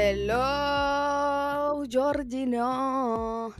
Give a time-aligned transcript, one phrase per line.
[0.00, 3.52] Hello, Georgino.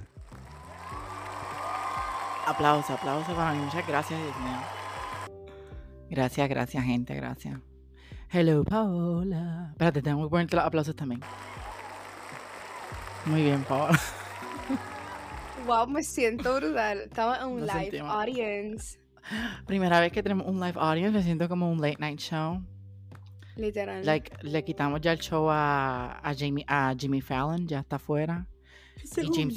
[2.46, 3.58] Aplauso, aplauso para mí.
[3.58, 4.58] Muchas gracias, Dios mío.
[6.08, 7.58] Gracias, gracias, gente, gracias.
[8.30, 9.70] Hello, Paola.
[9.72, 11.20] Espérate, tengo que ponerte los aplausos también.
[13.26, 13.98] Muy bien, Paola.
[15.66, 17.00] Wow, me siento brutal.
[17.00, 18.14] Estamos en un Nos live sentimos.
[18.14, 19.00] audience.
[19.66, 22.62] Primera vez que tenemos un live audience, me siento como un late night show.
[23.58, 24.04] Literal.
[24.06, 28.46] Like, le quitamos ya el show a, a, Jamie, a Jimmy Fallon, ya está afuera.
[29.02, 29.56] Ese y es James-.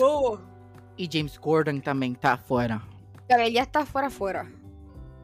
[0.97, 2.81] Y James Gordon también está afuera.
[3.27, 4.51] Pero él ya está fuera fuera.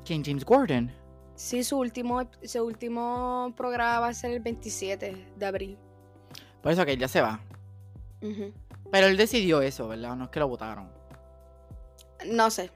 [0.05, 0.23] ¿Quién?
[0.23, 0.91] James Gordon.
[1.35, 5.77] Sí, su último, su último programa va a ser el 27 de abril.
[6.61, 7.39] Por eso que él ya se va.
[8.91, 10.15] Pero él decidió eso, ¿verdad?
[10.15, 10.89] No es que lo votaron.
[12.25, 12.71] No sé.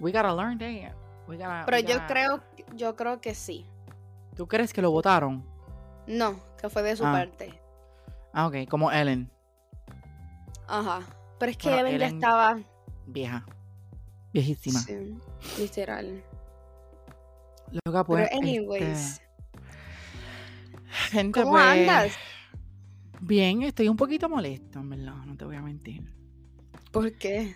[0.00, 0.94] We gotta learn that.
[1.28, 2.40] We gotta- Pero we yo creo,
[2.74, 3.66] yo creo que sí.
[4.36, 5.44] ¿Tú crees que lo votaron?
[6.06, 7.12] No, que fue de su Ah.
[7.12, 7.60] parte.
[8.32, 9.30] Ah, ok, como Ellen,
[10.66, 11.00] Ajá.
[11.38, 12.58] Pero es que Bueno, Evan ya Ellen- estaba.
[13.06, 13.44] vieja.
[14.32, 14.80] Viejísima.
[14.80, 15.14] Sí,
[15.58, 16.24] literal.
[17.84, 18.82] Loca, pues, Pero, anyways.
[18.82, 19.24] este,
[21.10, 22.12] gente, ¿Cómo pues, andas?
[23.20, 26.10] Bien, estoy un poquito molesto, en verdad, no te voy a mentir.
[26.92, 27.54] ¿Por qué?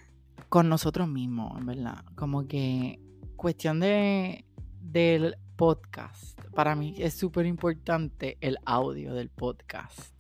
[0.48, 2.05] Con nosotros mismos, en verdad.
[2.14, 3.00] Como que
[3.36, 4.45] cuestión de
[4.80, 6.38] del podcast.
[6.54, 10.12] Para mí es súper importante el audio del podcast.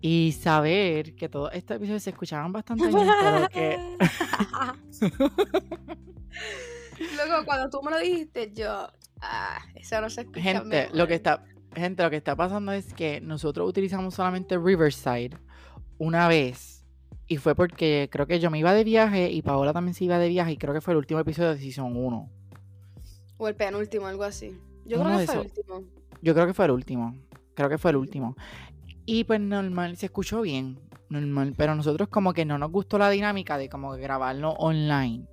[0.00, 3.78] Y saber que todos estos episodios se escuchaban bastante bien, pero que
[7.16, 8.88] Luego, cuando tú me lo dijiste, yo.
[9.20, 10.40] Ah, eso no se escucha.
[10.40, 10.96] Gente, mejor.
[10.96, 11.44] lo que está,
[11.74, 15.30] gente, lo que está pasando es que nosotros utilizamos solamente Riverside
[15.98, 16.84] una vez.
[17.28, 20.18] Y fue porque creo que yo me iba de viaje y Paola también se iba
[20.18, 20.52] de viaje.
[20.52, 22.30] Y creo que fue el último episodio de Season 1.
[23.38, 24.58] O el penúltimo, algo así.
[24.84, 25.84] Yo creo que fue el último.
[26.22, 27.16] Yo creo que fue el último.
[27.54, 28.36] Creo que fue el último.
[29.04, 30.78] Y pues normal, se escuchó bien.
[31.08, 31.54] Normal.
[31.56, 35.26] Pero nosotros como que no nos gustó la dinámica de como grabarlo online.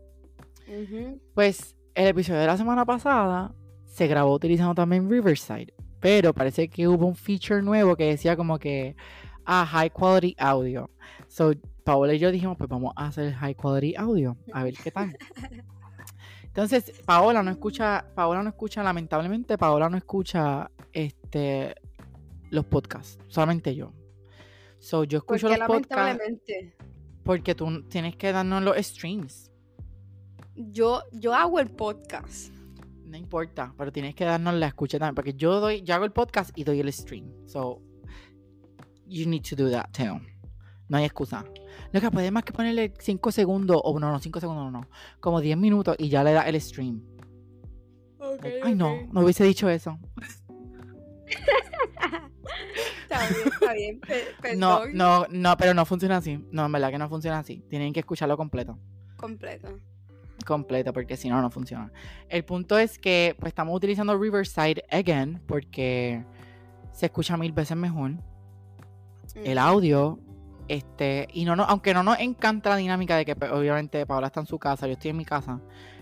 [1.33, 3.53] Pues el episodio de la semana pasada
[3.85, 5.73] se grabó utilizando también Riverside.
[5.99, 8.95] Pero parece que hubo un feature nuevo que decía como que
[9.45, 10.89] ah, high quality audio.
[11.27, 14.38] So Paola y yo dijimos, pues vamos a hacer high quality audio.
[14.53, 15.17] A ver qué tal.
[16.61, 21.73] Entonces, Paola no escucha, Paola no escucha, lamentablemente, Paola no escucha este
[22.49, 23.93] los podcasts, solamente yo.
[24.77, 26.75] So yo escucho Porque los podcasts lamentablemente.
[27.23, 29.53] porque tú tienes que darnos los streams.
[30.57, 32.53] Yo, yo hago el podcast.
[33.05, 35.15] No importa, pero tienes que darnos la escucha también.
[35.15, 37.31] Porque yo doy, yo hago el podcast y doy el stream.
[37.47, 37.81] So,
[39.07, 40.19] you need to do that too.
[40.89, 41.45] No hay excusa.
[41.91, 44.88] Lo que puedes más que ponerle 5 segundos, o no, no, 5 segundos, no, no.
[45.19, 47.01] Como 10 minutos y ya le da el stream.
[48.19, 49.97] Like, Ay, no, no hubiese dicho eso.
[53.03, 54.00] Está bien, está bien.
[54.00, 54.97] pe- No, perdón.
[54.97, 56.44] no, no, pero no funciona así.
[56.51, 57.63] No, en verdad que no funciona así.
[57.69, 58.78] Tienen que escucharlo completo.
[59.18, 59.79] Completo.
[60.45, 61.91] completo porque si no no funciona.
[62.29, 66.23] El punto es que pues, estamos utilizando Riverside again porque
[66.94, 68.12] se escucha mil veces mejor
[69.35, 69.68] el Ujú.
[69.68, 70.19] audio
[70.69, 74.28] este y no, no aunque no nos encanta la dinámica de que pues, obviamente Paola
[74.28, 75.59] está en su casa, yo estoy en mi casa,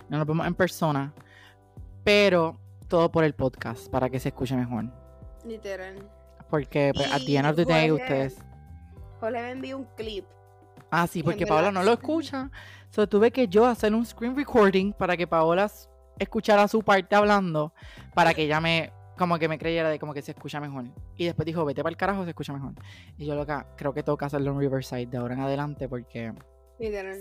[0.10, 1.14] no nos vemos en persona,
[2.04, 4.86] pero todo por el podcast para que se escuche mejor.
[5.46, 5.96] Literal.
[6.50, 8.38] Porque pues, end of the day Jorge- ustedes
[9.20, 10.26] Jorge me envió un clip.
[10.92, 12.50] Ah, sí, porque Paola no lo escucha.
[12.90, 15.70] So tuve que yo hacer un screen recording para que Paola
[16.18, 17.74] escuchara su parte hablando,
[18.14, 20.86] para que ella me, como que me creyera de como que se escucha mejor.
[21.16, 22.74] Y después dijo, vete para el carajo, se escucha mejor.
[23.18, 26.34] Y yo loca, creo que que hacerlo en Riverside de ahora en adelante porque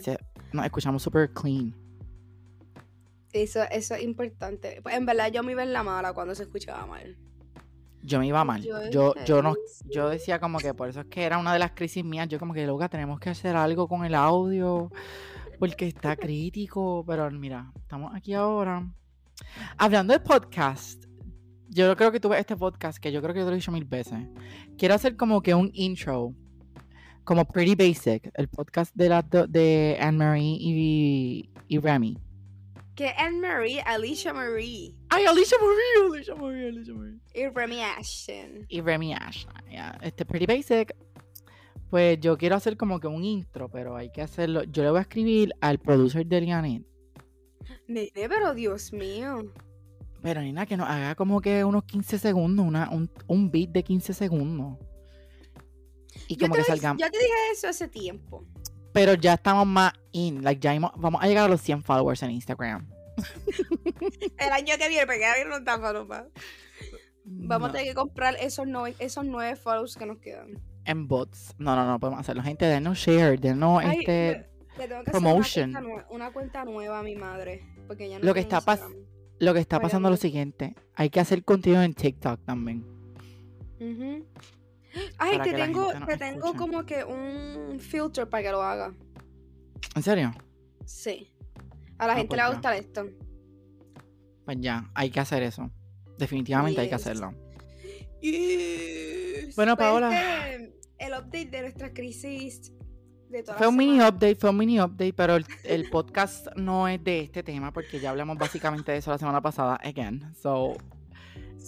[0.03, 0.19] se-
[0.53, 1.75] nos escuchamos super clean.
[3.33, 4.81] Eso, eso es importante.
[4.83, 7.17] Pues, en verdad, yo me iba en la mala cuando se escuchaba mal.
[8.03, 8.63] Yo me iba mal.
[8.63, 9.55] Yo Yo, yo no,
[9.93, 12.29] yo decía como que por eso es que era una de las crisis mías.
[12.29, 14.93] Yo como que loca, tenemos que hacer algo con el audio
[15.59, 17.05] porque está crítico.
[17.07, 18.87] Pero mira, estamos aquí ahora.
[19.77, 21.06] Hablando de podcast,
[21.77, 23.71] yo creo que tuve este podcast que yo creo que yo te lo he dicho
[23.73, 24.19] mil veces.
[24.79, 26.33] Quiero hacer como que un intro,
[27.25, 32.19] como Pretty Basic, el podcast de, la, de Anne-Marie y, y Remy.
[32.95, 37.19] Que Anne Marie, Alicia Marie Ay, Alicia Marie, Alicia Marie, Alicia Marie.
[37.35, 38.67] y Remy Ashton.
[38.69, 39.45] y Remy Ash.
[39.71, 40.97] ya, Este Pretty Basic.
[41.91, 44.65] Pues yo quiero hacer como que un intro, pero hay que hacerlo.
[44.65, 46.83] Yo le voy a escribir al producer de Lianet.
[47.87, 49.53] Nene, pero Dios mío.
[50.23, 53.83] Pero Nina, que nos haga como que unos 15 segundos, una, un, un beat de
[53.85, 54.79] 15 segundos.
[56.29, 57.01] Y Yo como te, que salgamos.
[57.01, 58.45] yo te dije eso hace tiempo.
[58.93, 60.43] Pero ya estamos más in.
[60.43, 62.89] Like, ya hemos- vamos a llegar a los 100 followers en Instagram.
[64.39, 66.27] El año que viene, porque ahora no está paloma.
[67.25, 70.59] Vamos No, a tener que comprar esos, no- esos nueve follows que nos quedan.
[70.85, 71.55] En bots.
[71.59, 72.43] No, no, no podemos hacerlo.
[72.43, 74.13] Gente, denos share, denos Ay, este.
[74.33, 74.49] le,
[74.79, 75.77] le tengo que promotion.
[75.77, 77.65] hacer una cuenta, nue- una cuenta nueva a mi madre.
[77.87, 79.07] Porque ya no Lo que está pas- Instagram.
[79.39, 80.75] Lo que está pasando es lo siguiente.
[80.95, 82.85] Hay que hacer contenido en TikTok también.
[83.81, 84.25] Ujú.
[85.19, 86.59] Ay, te tengo, te tengo escuche.
[86.59, 88.95] como que un filter para que lo haga.
[89.95, 90.33] ¿En serio?
[90.87, 91.31] Sí.
[91.99, 93.07] A la Ah, gente pues le va a gustar esto.
[94.45, 95.71] Pues ya, hay que hacer eso.
[96.19, 97.33] Definitivamente hay que hacerlo.
[98.23, 99.55] Yes.
[99.57, 100.57] Bueno, Pues, Paola.
[100.99, 102.73] el update de nuestra crisis
[103.31, 107.03] de Fue un mini update, fue un mini update, pero el, el podcast no es
[107.03, 110.33] de este tema porque ya hablamos básicamente de eso la semana pasada, again.
[110.35, 110.75] So,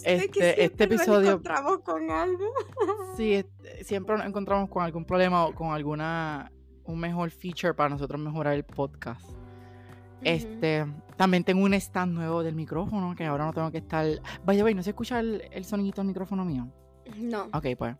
[0.03, 2.45] este- este siempre nos episodio- encontramos con algo.
[3.17, 6.51] sí, este, siempre nos encontramos con algún problema o con alguna,
[6.85, 9.27] un mejor feature para nosotros mejorar el podcast.
[10.21, 10.85] Este,
[11.15, 14.05] también tengo un stand nuevo del micrófono que ahora no tengo que estar.
[14.43, 16.67] Vaya, vaya, ¿no se escucha el, el sonidito del micrófono mío?
[17.17, 17.43] No.
[17.53, 17.95] Ok, pues,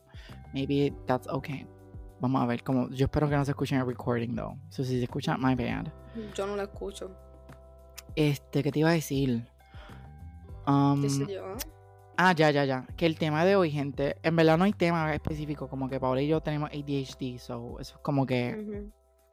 [0.53, 1.65] maybe that's okay.
[2.19, 2.89] Vamos a ver cómo.
[2.89, 4.55] Yo espero que no se escuche en el recording, though.
[4.69, 5.87] So, si se escucha, my bad.
[6.35, 7.11] Yo no lo escucho.
[8.15, 9.47] Este, ¿qué te iba a decir?
[10.67, 11.55] Um, ¿Qué sé yo?
[12.17, 12.85] ah, ya, ya, ya.
[12.97, 16.21] Que el tema de hoy, gente, en verdad no hay tema específico, como que Paola
[16.21, 18.89] y yo tenemos ADHD, so eso es como que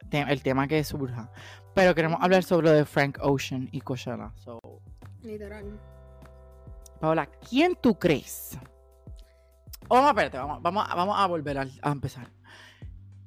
[0.09, 1.29] te- el tema que surja.
[1.75, 4.31] Pero queremos hablar sobre lo de Frank Ocean y Coachella.
[4.35, 4.59] So,
[5.21, 5.77] Literal.
[7.01, 8.57] Paola, ¿quién tú crees?
[9.89, 12.29] Oh, espérate, vamos, vamos, a- vamos a volver a, empezar.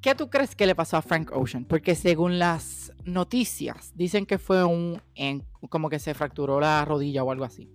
[0.00, 1.64] ¿Qué tú crees que le pasó a Frank Ocean?
[1.64, 5.02] Porque según las noticias, dicen que fue un.
[5.14, 7.69] en- como que se fracturó la rodilla o algo así.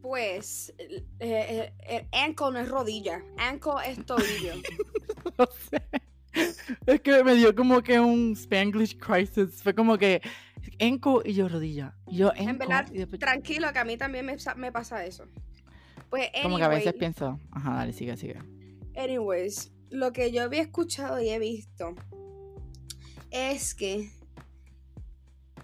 [0.00, 3.22] Pues, el, eh, el ankle no es rodilla.
[3.38, 4.54] Ankle es tobillo.
[5.38, 5.82] No sé.
[6.86, 9.62] Es que me dio como que un Spanglish crisis.
[9.62, 10.20] Fue como que
[10.78, 11.94] enco y yo rodilla.
[12.08, 12.50] Yo enco.
[12.50, 15.24] en verdad, y después- tranquilo, que a mí también me, sa- me pasa eso.
[16.10, 17.40] Pues, como que a veces pienso.
[17.50, 18.38] Ajá, dale, sigue, sigue.
[18.96, 21.94] Anyways, lo que yo había escuchado y he visto
[23.30, 24.10] es que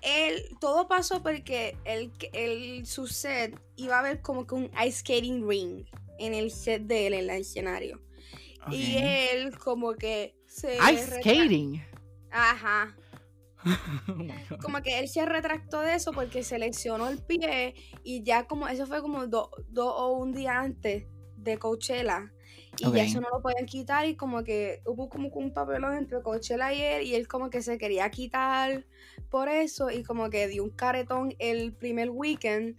[0.02, 5.00] él, todo pasó porque él, él, su set iba a haber como que un ice
[5.00, 5.84] skating ring
[6.18, 8.00] en el set de él, en el escenario.
[8.70, 10.76] Y él como que se...
[10.92, 11.82] Ice skating.
[12.30, 12.96] Ajá.
[14.50, 14.56] Oh.
[14.62, 17.74] Como que él se retractó de eso porque se lesionó el pie
[18.04, 22.32] y ya como, eso fue como dos o un día antes de Coachella.
[22.80, 26.22] Y ya eso no lo pueden quitar y como que hubo como un papelón entre
[26.22, 28.84] Coachella y él y él como que se quería quitar
[29.30, 32.76] por eso y como que dio un caretón el primer weekend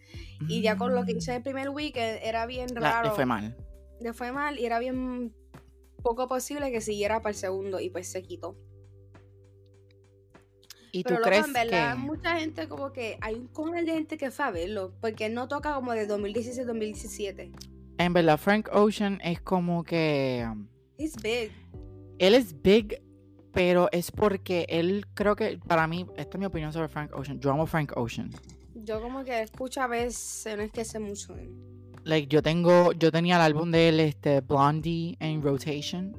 [0.48, 3.10] y ya con lo que hice el primer weekend era bien La- raro.
[3.10, 3.57] le fue mal.
[4.00, 5.34] Le fue mal y era bien
[6.02, 8.56] poco posible que siguiera para el segundo y pues se quitó.
[10.92, 12.00] ¿Y tú Pero luego, crees en verdad, que.?
[12.00, 15.48] mucha gente como que hay un cojón de gente que fue a verlo, porque no
[15.48, 17.52] toca como de 2016-2017.
[18.00, 20.50] En verdad, Frank Ocean es como que.
[20.98, 21.51] He's big.
[22.18, 23.04] Él es big,
[23.51, 25.60] pero es porque él creo que.
[25.68, 27.42] Para mí, esta es mi opinión sobre Frank Ocean.
[27.42, 28.30] Yo amo Frank Ocean.
[28.74, 31.54] Yo como que escucho a veces, no es que sé mucho de él.
[32.06, 32.94] Like, yo tengo.
[32.94, 36.16] Yo tenía el álbum de él, este, Blondie en Rotation.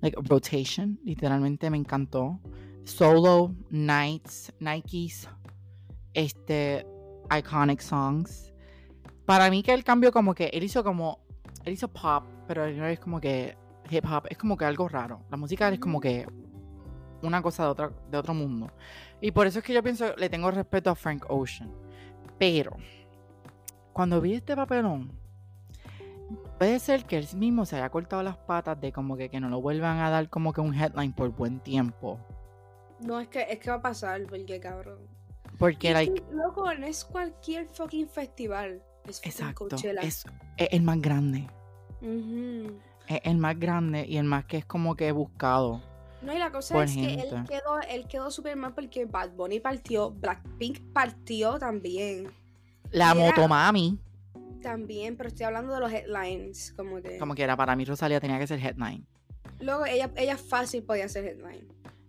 [0.00, 2.38] Like, Rotation, literalmente me encantó.
[2.84, 5.28] Solo, Nights, Nikes,
[6.14, 6.86] este,
[7.36, 8.49] Iconic Songs.
[9.30, 11.20] Para mí que el cambio como que él hizo como,
[11.64, 13.56] él hizo pop, pero él no es como que
[13.88, 15.22] hip hop, es como que algo raro.
[15.30, 16.26] La música es como que
[17.22, 18.72] una cosa de, otra, de otro mundo.
[19.20, 21.72] Y por eso es que yo pienso, le tengo respeto a Frank Ocean.
[22.40, 22.76] Pero,
[23.92, 25.12] cuando vi este papelón,
[26.58, 29.48] puede ser que él mismo se haya cortado las patas de como que, que no
[29.48, 32.18] lo vuelvan a dar como que un headline por buen tiempo.
[32.98, 34.98] No, es que, es que va a pasar, porque cabrón.
[35.56, 38.82] Porque, like, loco, no es cualquier fucking festival.
[39.06, 40.00] Es exacto, Coachella.
[40.02, 40.24] es,
[40.56, 41.48] es el más grande.
[43.08, 45.82] Es el más grande y el más que es como que buscado.
[46.22, 49.58] No, y la cosa es que él quedó, él quedó súper mal porque Bad Bunny
[49.58, 52.30] partió, Blackpink partió también.
[52.90, 53.98] La era- motomami,
[54.60, 57.16] También, pero estoy hablando de los headlines, como que...
[57.16, 59.06] como que era para mí Rosalía tenía que ser headline.
[59.60, 61.66] Luego ella, ella fácil podía ser headline.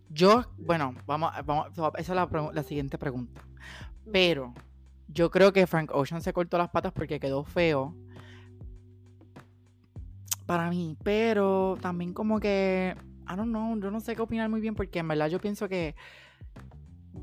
[0.09, 1.67] Yo, bueno, vamos, vamos
[1.97, 3.41] esa es la siguiente pregunta.
[4.11, 4.53] Pero
[5.13, 7.95] yo creo que Frank Ocean se cortó las patas porque quedó feo.
[10.45, 12.95] Para mí, pero también como que,
[13.31, 15.69] I don't know, yo no sé qué opinar muy bien porque en verdad yo pienso
[15.69, 15.95] que,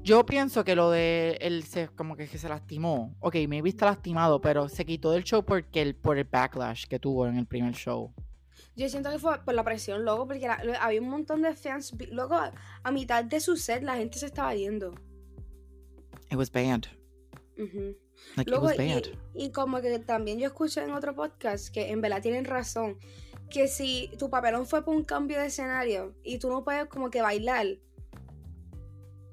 [0.03, 3.15] yo pienso que lo de él se, como que, que se lastimó.
[3.21, 6.99] Ok, maybe está lastimado, pero se quitó del show porque el, por el backlash que
[6.99, 8.15] tuvo en el primer show.
[8.77, 11.97] Yo siento que fue por la presión, luego, porque la- había un montón de fans.
[11.97, 12.37] vi- Luego,
[12.83, 14.95] a mitad de su set, la gente se estaba yendo.
[16.31, 16.51] It was
[18.37, 18.71] Like, Luego,
[19.35, 22.99] y, y como que también yo escuché en otro podcast que en verdad tienen razón,
[23.51, 27.11] que si tu papelón fue por un cambio de escenario y tú no puedes como
[27.11, 27.67] que bailar,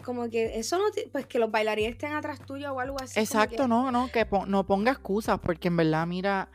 [0.03, 3.19] como que eso no, te- pues que los bailarines estén atrás tuyo o algo así.
[3.19, 6.49] Exacto, que- no, no, que no ponga excusas, porque en verdad, mira,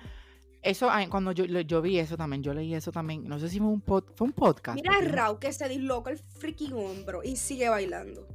[0.62, 3.69] eso, cuando yo, yo vi eso también, yo leí eso también, no sé si fue
[3.69, 4.77] un, pod- fue un podcast.
[4.77, 8.29] Mira a Rao que se disloca el freaking hombro y sigue bailando.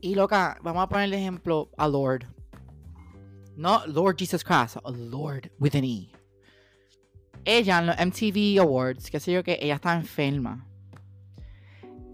[0.00, 2.24] Y loca, vamos a poner el ejemplo a Lord.
[3.58, 6.12] No Lord Jesus Christ, Lord with an E.
[7.44, 10.64] Ella en los MTV Awards, qué sé yo que ella estaba enferma.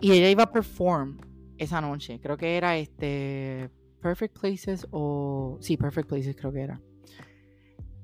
[0.00, 1.18] Y ella iba a perform
[1.58, 2.18] esa noche.
[2.18, 3.68] Creo que era este
[4.00, 6.80] Perfect Places o sí, Perfect Places creo que era.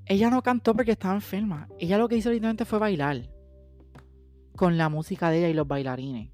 [0.04, 1.66] Ella no cantó porque estaba enferma.
[1.78, 3.30] Ella lo que hizo literalmente fue bailar
[4.54, 6.30] con la música de ella y los bailarines.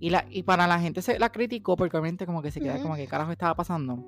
[0.00, 2.82] Y, la, y para la gente se la criticó porque obviamente como que se queda
[2.82, 4.04] como que carajo estaba pasando.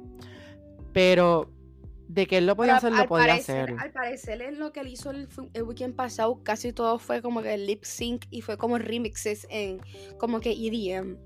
[0.93, 1.64] Pero
[2.09, 3.81] de que él lo podía Pero hacer, lo podía parecer, hacer.
[3.81, 7.43] Al parecer, en lo que él hizo el, el weekend pasado, casi todo fue como
[7.43, 9.81] que lip sync y fue como remixes en
[10.19, 11.17] como que EDM.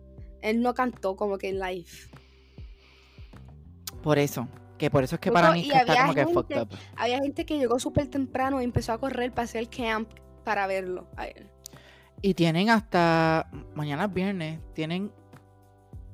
[0.42, 1.90] Él no cantó como que en live.
[4.02, 4.49] Por eso.
[4.78, 6.68] Que por eso es que para mí es está como que fucked up.
[6.97, 10.08] Había gente que llegó súper temprano y empezó a correr para hacer camp
[10.44, 11.50] para verlo a él.
[12.23, 15.12] Y tienen hasta mañana es viernes, tienen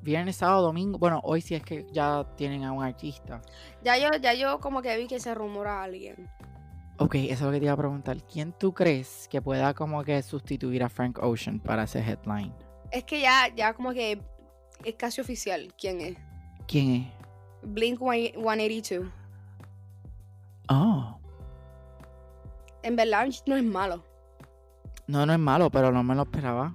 [0.05, 0.97] viernes, sábado, domingo.
[0.97, 3.41] Bueno, hoy sí es que ya tienen a un artista.
[3.83, 6.29] Ya yo, ya yo como que vi que se rumora a alguien.
[6.97, 8.23] Ok, eso es lo que te iba a preguntar.
[8.23, 12.53] ¿Quién tú crees que pueda como que sustituir a Frank Ocean para ese headline?
[12.91, 14.21] Es que ya, ya como que
[14.85, 16.17] es casi oficial quién es.
[16.67, 17.07] ¿Quién es?
[17.63, 19.09] Blink 182.
[20.69, 21.17] Oh,
[22.83, 24.03] En verdad no es malo.
[25.07, 26.73] no, no es malo, pero no me lo esperaba.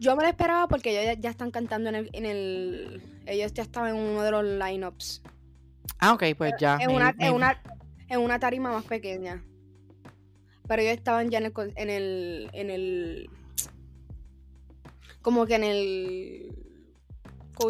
[0.00, 3.02] Yo me lo esperaba porque ellos ya, ya están cantando en el, en el.
[3.26, 5.22] Ellos ya estaban en uno de los lineups.
[5.98, 6.78] Ah, ok, pues ya.
[6.80, 7.34] En una, en, maybe.
[7.36, 7.62] una,
[8.08, 9.44] en una tarima más pequeña.
[10.66, 11.52] Pero ellos estaban ya en el.
[11.76, 13.30] En el, en el
[15.22, 16.56] como que en el.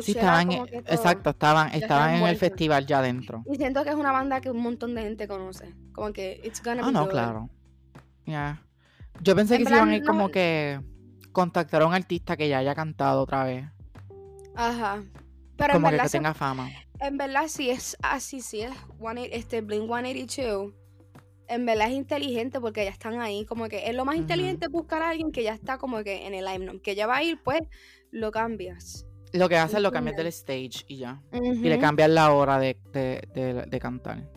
[0.02, 0.66] Sí, estaban, todo.
[0.86, 3.42] exacto, estaban, estaban en el festival ya adentro.
[3.52, 5.74] Y siento que es una banda que un montón de gente conoce.
[5.92, 7.10] Como que it's gonna Ah, be no, good.
[7.10, 7.50] claro.
[8.24, 8.62] Ya.
[9.20, 10.78] Yo pensé En que se iban a ir como no- que
[11.32, 13.66] contactar a un artista que ya haya cantado otra vez.
[14.54, 15.02] Ajá.
[15.56, 16.70] Pero en como que, verdad, que tenga fama.
[17.00, 20.72] en verdad sí es así, sí es one, este Blink 182.
[21.48, 23.44] En verdad es inteligente porque ya están ahí.
[23.44, 26.32] Como que es lo más inteligente buscar a alguien que ya está como que en
[26.34, 26.80] el lineup.
[26.80, 27.60] Que ya va a ir, pues
[28.12, 29.04] lo cambias.
[29.32, 31.20] Lo que hace es lo cambias del stage y ya.
[31.32, 34.28] Y le cambias la hora de, de, de- de cantar.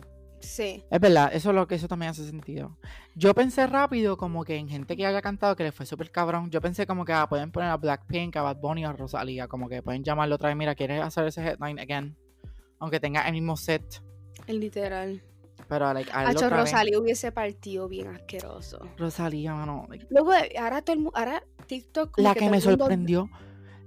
[0.44, 0.84] Sí.
[0.90, 2.76] Es verdad, eso es lo que eso también hace sentido.
[3.14, 6.50] Yo pensé rápido como que en gente que haya cantado que le fue súper cabrón.
[6.50, 9.48] Yo pensé como que ah, pueden poner a Blackpink, a Bad Bunny o a Rosalía.
[9.48, 10.56] Como que pueden llamarlo otra vez.
[10.56, 12.16] Mira, ¿quieres hacer ese headline again?
[12.78, 14.02] Aunque tenga el mismo set.
[14.46, 15.22] Literal.
[15.68, 16.70] Pero like, Hacho otra vez.
[16.72, 18.80] Rosalía hubiese partido bien asqueroso.
[18.98, 19.86] Rosalía, mano.
[19.88, 22.18] like, Luego, ahora todo el ahora TikTok.
[22.18, 23.30] la que, me el mundo- sorprendió,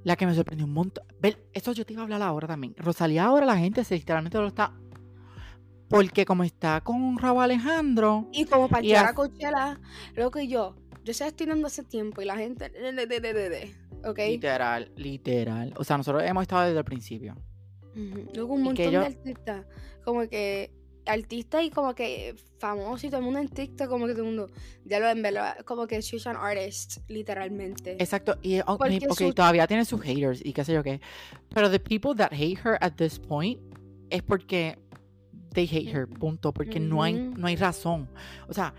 [0.04, 1.06] la que me sorprendió un montón.
[1.20, 2.74] Ver, eso yo te iba a hablar ahora también.
[2.78, 4.74] Rosalía ahora la gente se literalmente lo está.
[5.90, 8.28] Porque como está con Raúl Alejandro.
[8.34, 9.80] Y como para Y llegar a Coachella,
[10.16, 12.72] lo que yo, yo estoy dando hace tiempo y la gente.
[14.16, 15.74] Literal, literal.
[15.78, 17.36] O sea, nosotros hemos estado desde el principio.
[17.96, 18.30] Ujú.
[18.36, 19.66] Luego un Y montón yo- de artistas,
[20.04, 20.72] como que
[21.06, 24.28] artistas y como que famosos y todo el mundo en TikTok, como que todo el
[24.28, 24.50] mundo,
[24.86, 27.94] ya lo en verdad, como que she's an artist, literalmente.
[27.94, 28.38] Exacto.
[28.42, 31.00] Y ok, Porque ok, su- todavía tiene sus haters y qué sé yo qué.
[31.54, 33.60] Pero the people that hate her at this point
[34.10, 34.78] es porque
[35.58, 36.54] they hate her, punto.
[36.54, 38.08] Porque no, hay, no hay razón.
[38.48, 38.74] O sea,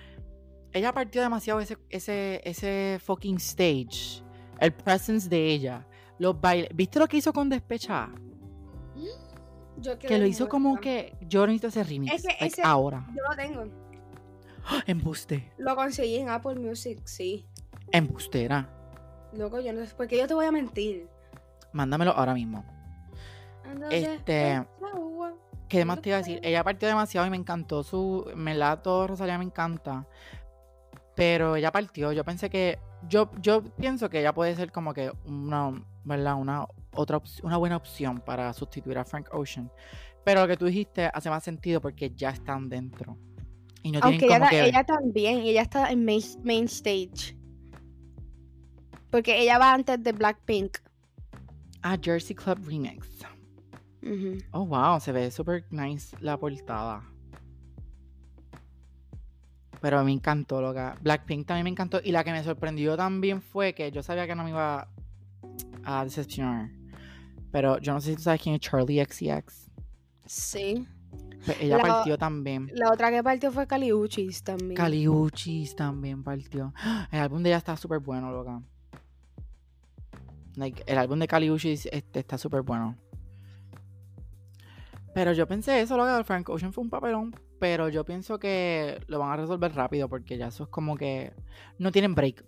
[0.73, 4.23] ella partió demasiado ese, ese, ese fucking stage.
[4.61, 5.85] El presence de ella.
[6.20, 6.68] Los bailes.
[6.75, 8.11] ¿Viste lo que hizo con Despecha?
[9.80, 12.14] Yo Que lo hizo como que yo necesito ese remix.
[12.14, 13.06] Es que like, ese- ahora.
[13.08, 13.64] Yo lo tengo.
[14.87, 15.52] Embuste.
[15.58, 17.44] Lo conseguí en Apple Music, sí.
[17.90, 18.68] Embustera.
[19.32, 21.08] Loco, yo no sé, porque yo te voy a mentir.
[21.73, 22.64] Mándamelo ahora mismo.
[23.64, 24.64] Ando Este.
[25.68, 26.40] ¿Qué más te iba a decir?
[26.42, 28.30] Ella partió demasiado y me encantó su.
[28.34, 30.06] Me la todo Rosalía me encanta.
[31.14, 32.12] Pero ella partió.
[32.12, 32.78] Yo pensé que.
[33.08, 35.84] Yo, yo pienso que ella puede ser como que una.
[36.04, 36.37] ¿Verdad?
[36.37, 39.70] Una otra una buena opción para sustituir a Frank Ocean.
[40.25, 43.18] Pero lo que tú dijiste hace más sentido porque ya están dentro.
[43.82, 44.68] Y no Aunque tienen ella, como ta- que.
[44.68, 47.37] ella también, ella está en main, main stage.
[49.10, 50.78] Porque ella va antes de Blackpink.
[51.82, 53.06] Ah, Jersey Club Remix.
[54.52, 55.00] Oh, wow.
[55.00, 57.02] Se ve súper nice la portada.
[59.81, 60.97] Pero me encantó, loca.
[61.02, 62.00] Blackpink también me encantó.
[62.02, 64.88] Y la que me sorprendió también fue que yo sabía que no me iba
[65.85, 66.71] a decepcionar.
[67.52, 69.71] Pero yo no sé si tú sabes quién es Charlie XCX.
[70.26, 70.87] Sí.
[71.45, 72.69] Pues ella La- partió también.
[72.75, 74.75] La otra que partió fue Caliuchis también.
[74.75, 76.75] Caliuchis también partió.
[77.12, 78.61] El álbum de ella está súper bueno, loca.
[80.57, 82.97] Like, el álbum de Caliuchis este, está súper bueno.
[85.15, 87.35] Pero yo pensé eso, loca, Frank Ocean fue un papelón.
[87.59, 91.33] Pero yo pienso que lo van a resolver rápido porque ya eso es como que
[91.79, 92.45] no tienen break.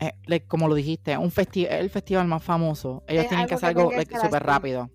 [0.00, 3.02] Eh, like, como lo dijiste, un festi es el festival más famoso.
[3.06, 4.90] Ellos Es tienen que hacer que algo que like, súper rápido.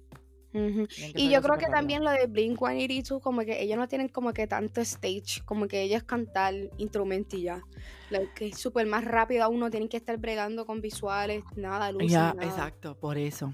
[0.51, 1.71] Que Y yo creo que rápido.
[1.71, 5.67] también lo de Blink 182, como que ellos no tienen como que tanto stage, como
[5.67, 7.61] que ellos cantar instrumento y ya.
[8.09, 11.91] Like, que es súper más rápido aún, no tienen que estar bregando con visuales, nada,
[11.91, 13.53] luces, Ya, exacto, por eso.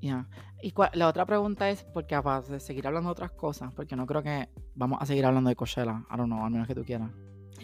[0.00, 0.28] Ya.
[0.62, 4.06] Y la otra pregunta es, porque aparte de seguir hablando de otras cosas, porque no
[4.06, 6.84] creo que vamos a seguir hablando de Coachella, I don't know, al menos que tú
[6.84, 7.10] quieras.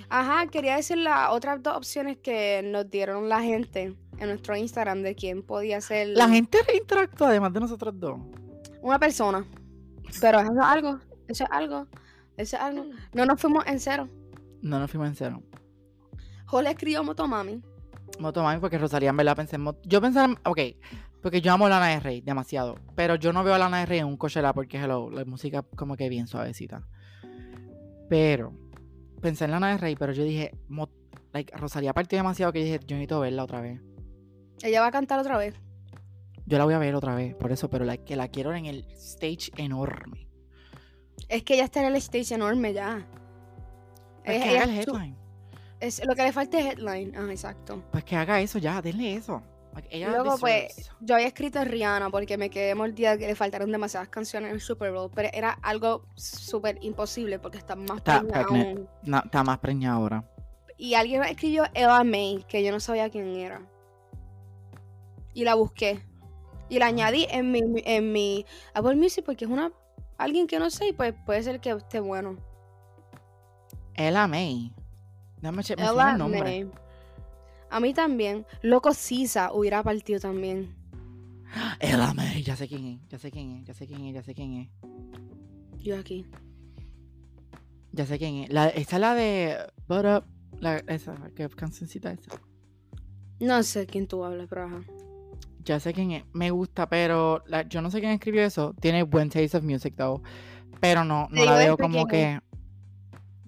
[0.08, 5.02] Ajá, quería decir las otras dos opciones que nos dieron la gente en nuestro Instagram
[5.02, 8.18] de quién podía ser La gente interactúa además de nosotros dos.
[8.82, 9.44] una persona.
[10.20, 11.86] Pero eso es algo, eso es algo,
[12.36, 12.84] eso es algo.
[13.12, 14.08] No nos fuimos en cero.
[14.62, 15.42] No nos fuimos en cero.
[16.46, 17.60] Jole escribió Motomami.
[18.18, 20.58] Motomami, porque Rosalía en verdad pensé en Yo pensaba, en- ok,
[21.22, 23.86] porque yo amo a Lana del Rey demasiado, pero yo no veo a Lana del
[23.88, 26.86] Rey en un Coachella porque, hello, la música como que bien suavecita.
[28.08, 28.52] Pero,
[29.20, 30.52] pensé en Lana del Rey, pero yo dije,
[31.32, 33.80] like, Rosalía partió demasiado que dije, yo necesito verla otra vez.
[34.62, 35.54] Ella va a cantar otra vez.
[36.46, 38.64] Yo la voy a ver otra vez, por eso, pero la, que la quiero en
[38.66, 40.26] el stage enorme.
[41.28, 43.06] Es que ella está en el stage enorme ya.
[44.24, 45.16] Pues Es- que haga el headline.
[45.80, 47.12] es- lo que le falta es headline.
[47.16, 47.82] Ah, exacto.
[47.92, 49.42] Pues que haga eso ya, denle eso.
[49.90, 54.08] Ella Luego, pues, yo había escrito Rihanna porque me quedé mordida que le faltaron demasiadas
[54.08, 58.74] canciones en el Super Bowl, pero era algo súper imposible porque está más Está preñada.
[59.02, 60.24] No, está más preñada ahora.
[60.76, 63.60] Y alguien me escribió Eva May, que yo no sabía quién era.
[65.34, 66.02] Y la busqué.
[66.68, 68.44] Y la añadí en mi, en mi
[68.74, 69.72] Apple Music porque es una
[70.18, 72.36] alguien que no sé y pues puede ser que esté bueno.
[73.94, 74.72] Ella May.
[75.40, 76.40] Déjame che- me suena Ella el nombre.
[76.42, 76.70] May.
[77.70, 78.46] A mí también.
[78.62, 80.74] Loco Sisa hubiera partido también.
[82.14, 84.34] May, ya sé quién es, ya sé quién es, ya sé quién es, ya sé
[84.34, 84.68] quién es.
[85.82, 86.26] Yo aquí.
[87.92, 88.50] Ya sé quién es.
[88.50, 90.24] La, esta es la de But Up.
[90.60, 92.40] La, esa, ¿qué cancioncita es esa?
[93.40, 94.80] No sé quién tú hablas, pero ajá.
[95.64, 96.24] Ya sé quién es.
[96.32, 98.74] Me gusta, pero la- yo no sé quién escribió eso.
[98.80, 100.22] Tiene buen taste of music, though.
[100.80, 102.40] Pero no, no la veo como que.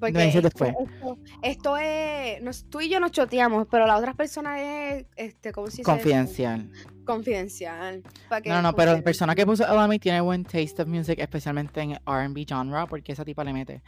[0.01, 0.75] Porque esto, después.
[0.81, 2.43] esto, esto es.
[2.43, 5.07] nos- tú y yo nos choteamos, pero la otra persona es.
[5.15, 5.83] Este, ¿Cómo se dice?
[5.85, 6.71] Confidencial.
[7.05, 8.03] Confidencial.
[8.47, 11.93] No, no, pero la persona que puso May tiene buen taste of music, especialmente en
[12.07, 13.83] RB genre, porque esa tipa le mete.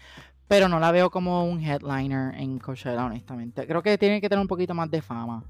[0.48, 3.66] Pero no la veo como un headliner en Coachella, honestamente.
[3.66, 5.42] Creo que tiene que tener un poquito más de fama.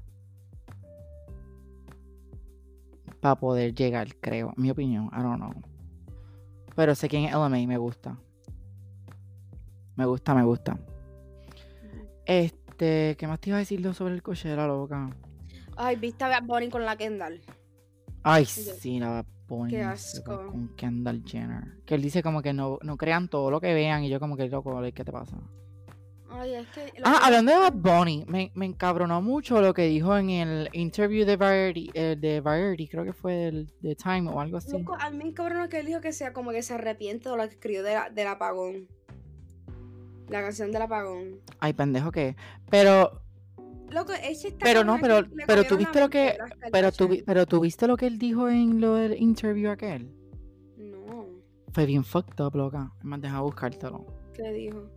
[3.19, 4.53] Para poder llegar, creo.
[4.55, 5.53] Mi opinión, I don't know.
[6.75, 8.17] Pero sé quién es May, me gusta.
[9.95, 10.79] Me gusta, me gusta.
[12.25, 15.09] Este, ¿qué más te iba a decir sobre el Coachella, loca?
[15.75, 17.41] Ay, viste a Bad Bunny con la Kendall.
[18.23, 20.47] Ay, sí, la pone Qué asco.
[20.47, 21.83] con Kendall Jenner.
[21.85, 24.37] Que él dice como que no, no crean todo lo que vean y yo como
[24.37, 25.37] que loco, ¿qué te pasa?
[26.29, 26.81] Ay, es que.
[27.03, 30.69] Ah, que- hablando de Bad Bunny, me, me encabronó mucho lo que dijo en el
[30.73, 34.71] interview de Variety, eh, de Variety, creo que fue del de Time o algo así.
[34.71, 37.43] Loco, a mí cabrón que él dijo que sea como que se arrepiente de lo
[37.43, 38.87] que escribió de la- del apagón.
[40.29, 41.41] La canción del apagón.
[41.59, 42.35] Ay, pendejo que.
[42.69, 43.23] Pero,
[43.93, 46.35] Loco, está pero no, pero, pero tú viste lo que,
[46.71, 50.09] pero tú, pero tú viste lo que él dijo en lo del interview aquel.
[50.77, 51.27] No,
[51.71, 52.91] Fue bien fucked up, loca.
[53.03, 54.05] Me deja buscártelo.
[54.33, 54.89] ¿qué dijo?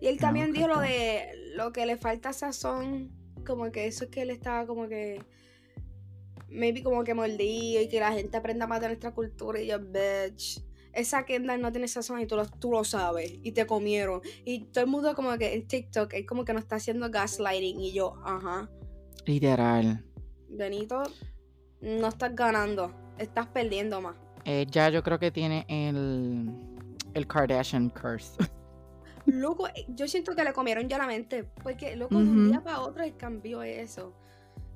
[0.00, 3.12] Y él también dijo lo de lo que le falta sazón.
[3.46, 5.22] Como que eso es que él estaba como que.
[6.48, 9.60] Maybe como que mordido y que la gente aprenda más de nuestra cultura.
[9.60, 10.62] Y yo, bitch.
[10.92, 13.32] Esa Kendall no tiene sazón y tú lo, tú lo sabes.
[13.42, 14.20] Y te comieron.
[14.44, 17.80] Y todo el mundo como que en TikTok, él como que no está haciendo gaslighting.
[17.80, 18.68] Y yo, ajá.
[19.24, 20.04] Literal.
[20.48, 21.02] Benito,
[21.80, 22.92] no estás ganando.
[23.18, 24.16] Estás perdiendo más.
[24.44, 26.50] Eh, ya yo creo que tiene el,
[27.14, 28.36] el Kardashian curse.
[29.26, 31.44] Loco, eh, yo siento que le comieron ya la mente.
[31.62, 34.14] Porque, loco, de un día para otro él cambió eso.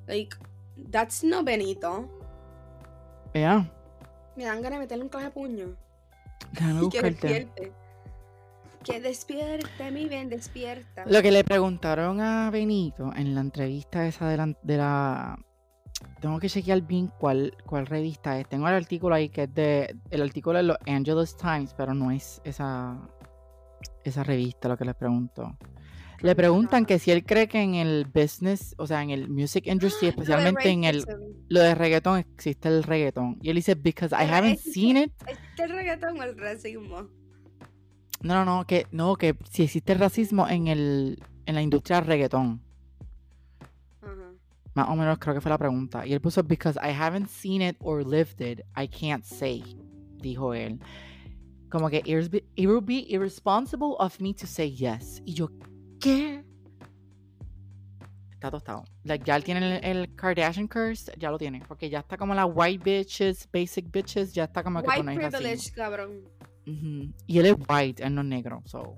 [0.06, 0.36] Like,
[0.90, 2.08] that's no Benito.
[3.34, 3.70] Ya,
[4.34, 5.76] Me dan ganas de meterle un clase de puño.
[6.52, 7.72] Déjame que despierte.
[8.84, 11.04] Que despierte, mi bien, despierta.
[11.06, 14.54] Lo que le preguntaron a Benito en la entrevista esa de la...
[14.62, 15.38] de la-
[16.20, 18.48] tengo que chequear bien cuál, cuál revista es.
[18.48, 19.96] Tengo el artículo ahí que es de...
[20.10, 22.96] El artículo de los Angeles Times, pero no es esa,
[24.04, 25.56] esa revista lo que les preguntó.
[26.22, 29.66] Le preguntan que si él cree que en el business, o sea, en el music
[29.66, 31.04] industry, de especialmente en el,
[31.48, 33.38] lo de reggaetón, existe el reggaetón.
[33.42, 35.12] Y él dice, because I haven't seen it.
[35.28, 37.02] ¿Es que el reggaetón o el racismo?
[38.22, 42.06] No, no, no, que, no, que si existe racismo en, el, en la industria del
[42.06, 42.62] reggaetón.
[44.74, 46.06] Más o menos creo que fue la pregunta.
[46.06, 49.62] Y él puso, because I haven't seen it or lived it, I can't say,
[50.20, 50.78] dijo él.
[51.70, 55.22] Como que, "Irresp- it would be irresponsible of me to say yes.
[55.24, 55.48] Y yo,
[56.06, 56.44] ¿qué?
[58.32, 58.84] Está tostado.
[59.04, 61.62] Like, ya él tiene el, el Kardashian curse, ya lo tiene.
[61.66, 65.10] Porque ya está como la white bitches, basic bitches, ya está como que White no
[65.10, 65.38] hay racismo.
[65.38, 66.20] privilege, cabrón.
[66.66, 67.12] Ujú.
[67.26, 68.94] Y él es white, él no es negro, so.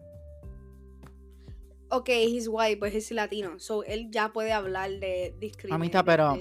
[1.91, 3.59] Ok, he's white, pues es latino.
[3.59, 6.05] So él ya puede hablar de discriminación.
[6.05, 6.39] pero-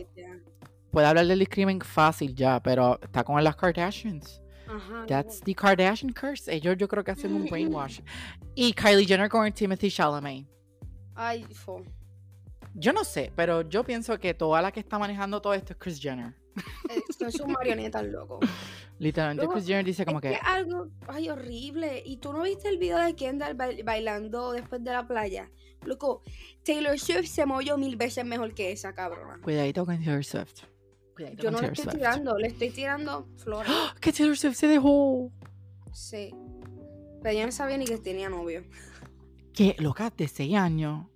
[0.91, 4.41] Puede hablar del discrimen fácil ya, pero está con las Kardashians.
[4.67, 5.05] Ajá.
[5.07, 6.51] That's the Kardashian curse.
[6.53, 7.99] Ellos yo creo que hacen un brainwash.
[8.55, 10.47] Y Kylie Jenner con Timothy Chalamet.
[11.17, 11.83] Ay, fo.
[12.73, 15.79] Yo no sé, pero yo pienso que toda la que está manejando todo esto es
[15.79, 16.33] Chris Jenner.
[17.17, 18.39] Son sus marionetas, loco.
[18.99, 22.01] Literalmente Luego, Chris Jenner dice como es que, que algo, ay, horrible.
[22.05, 25.49] ¿Y tú no viste el video de Kendall bail- bailando después de la playa?
[25.85, 26.21] Loco,
[26.63, 29.39] Taylor Swift se movió mil veces mejor que esa cabrona.
[29.43, 30.63] cuidadito con Taylor Swift.
[31.15, 31.95] Cuidadito Yo no le estoy Swift.
[31.95, 33.71] tirando, le estoy tirando flores.
[34.01, 35.31] Que Taylor Swift se dejó.
[35.93, 36.33] Sí.
[37.23, 38.63] Pero yo no sabía ni que tenía novio.
[39.57, 41.07] Que loca de 6 años.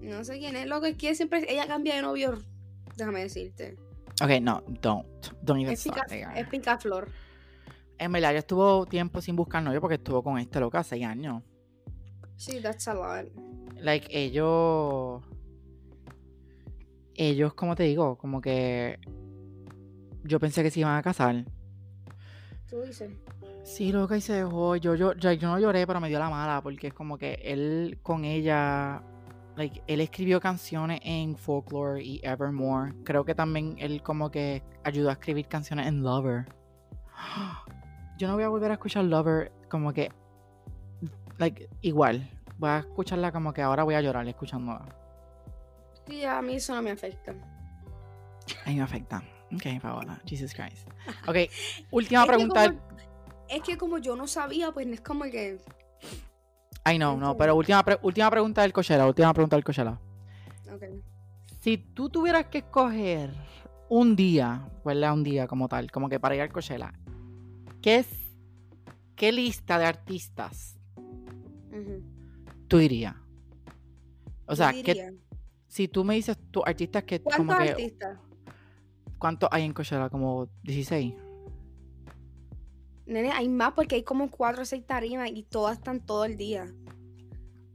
[0.00, 2.38] No sé quién es, loco, es que siempre ella cambia de novio.
[2.96, 3.76] Déjame decirte.
[4.22, 5.06] Ok, no, don't.
[5.42, 6.40] Don't even Es pica, start there.
[6.40, 7.08] es picaflor.
[7.98, 11.42] En verdad, ella estuvo tiempo sin buscar novio porque estuvo con este loca 6 años.
[12.36, 13.28] Sí, that's a lot.
[13.80, 15.22] like ellos
[17.14, 18.98] ellos como te digo como que
[20.22, 21.44] yo pensé que se iban a casar
[22.72, 23.12] Tú dices.
[23.64, 26.30] sí loca y se dejó yo yo yo, yo no lloré pero me dio la
[26.30, 29.02] mala porque es como que él con ella
[29.56, 35.10] like él escribió canciones en folklore y evermore creo que también él como que ayudó
[35.10, 36.46] a escribir canciones en lover
[38.18, 40.10] yo no voy a volver a escuchar lover como que
[41.36, 45.02] like igual voy a escucharla como que ahora voy a llorar escuchándola
[46.06, 47.32] Sí, a mí eso no me afecta.
[48.64, 49.22] A mí me afecta.
[49.54, 50.20] Ok, Paola.
[50.26, 50.88] Jesus Christ.
[51.28, 51.36] Ok,
[51.90, 52.66] última Es que pregunta.
[52.68, 52.92] como-
[53.48, 55.58] Es que como yo no sabía, pues no es como que.
[56.84, 59.06] Ay, no, no, pero última, pre- última pregunta del Coachella.
[59.06, 60.00] Última pregunta del Coachella.
[60.72, 60.84] Ok.
[61.60, 63.30] Si tú tuvieras que escoger
[63.88, 65.12] un día, ¿verdad?
[65.12, 66.92] Un día como tal, como que para ir al Coachella,
[67.82, 68.08] ¿qué es,
[69.14, 70.78] qué lista de artistas
[72.68, 73.14] tú irías?
[74.46, 75.14] O sea, que,
[75.68, 78.18] si tú me dices tus artistas que ¿Cuántos como que artistas?
[79.22, 80.10] ¿Cuántos hay en Coachella?
[80.10, 81.14] Como 16.
[83.06, 86.36] Nene, hay más porque hay como cuatro o seis tarimas y todas están todo el
[86.36, 86.66] día.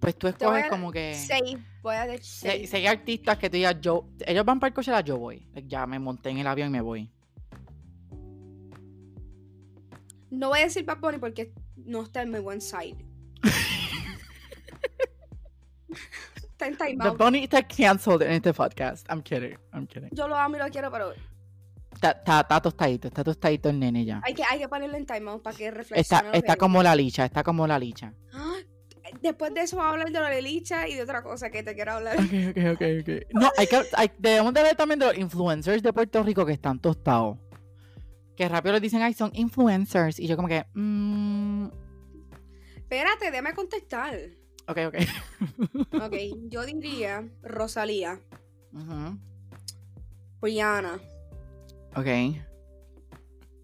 [0.01, 2.85] Pues tú escoges a- como que Seis, voy a decir seis.
[2.87, 5.47] artistas que tú digas, yo, ellos van para el Coachella, yo voy.
[5.65, 7.09] Ya me monté en el avión y me voy.
[10.29, 12.97] No voy a decir Bad Bunny porque no está en mi buen side.
[16.41, 17.17] está en time The out.
[17.17, 19.07] Bunny está canceled en este podcast.
[19.09, 20.09] I'm kidding, I'm kidding.
[20.11, 21.13] Yo lo amo y lo quiero, pero
[22.03, 24.21] Está, está, tostadito, está tostadito el nene ya.
[24.23, 26.01] hay que, hay que ponerlo en time out para que reflexione.
[26.01, 28.13] Está, que está como la licha, está como la licha.
[28.33, 28.55] Ah,
[29.21, 31.73] Después de eso vamos a hablar de la lelicha y de otra cosa que te
[31.75, 32.17] quiero hablar.
[32.17, 33.09] Ok, ok, ok, ok.
[33.33, 36.51] No, hay que, hay- debemos de hablar también de los influencers de Puerto Rico que
[36.53, 37.37] están tostados.
[38.35, 40.19] Que rápido les dicen, ay, son influencers.
[40.19, 41.67] Y yo como que, mmm,
[42.75, 44.13] Espérate, déjame contestar.
[44.67, 44.95] ok, ok.
[46.03, 46.13] Ok,
[46.49, 48.19] yo diría Rosalía,
[50.41, 50.99] Rihanna.
[51.97, 52.07] Ok.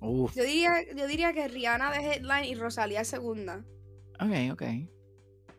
[0.02, 3.64] Uf, Yo diría, yo diría que Rihanna de headline y Rosalía segunda.
[4.20, 4.64] ok, ok.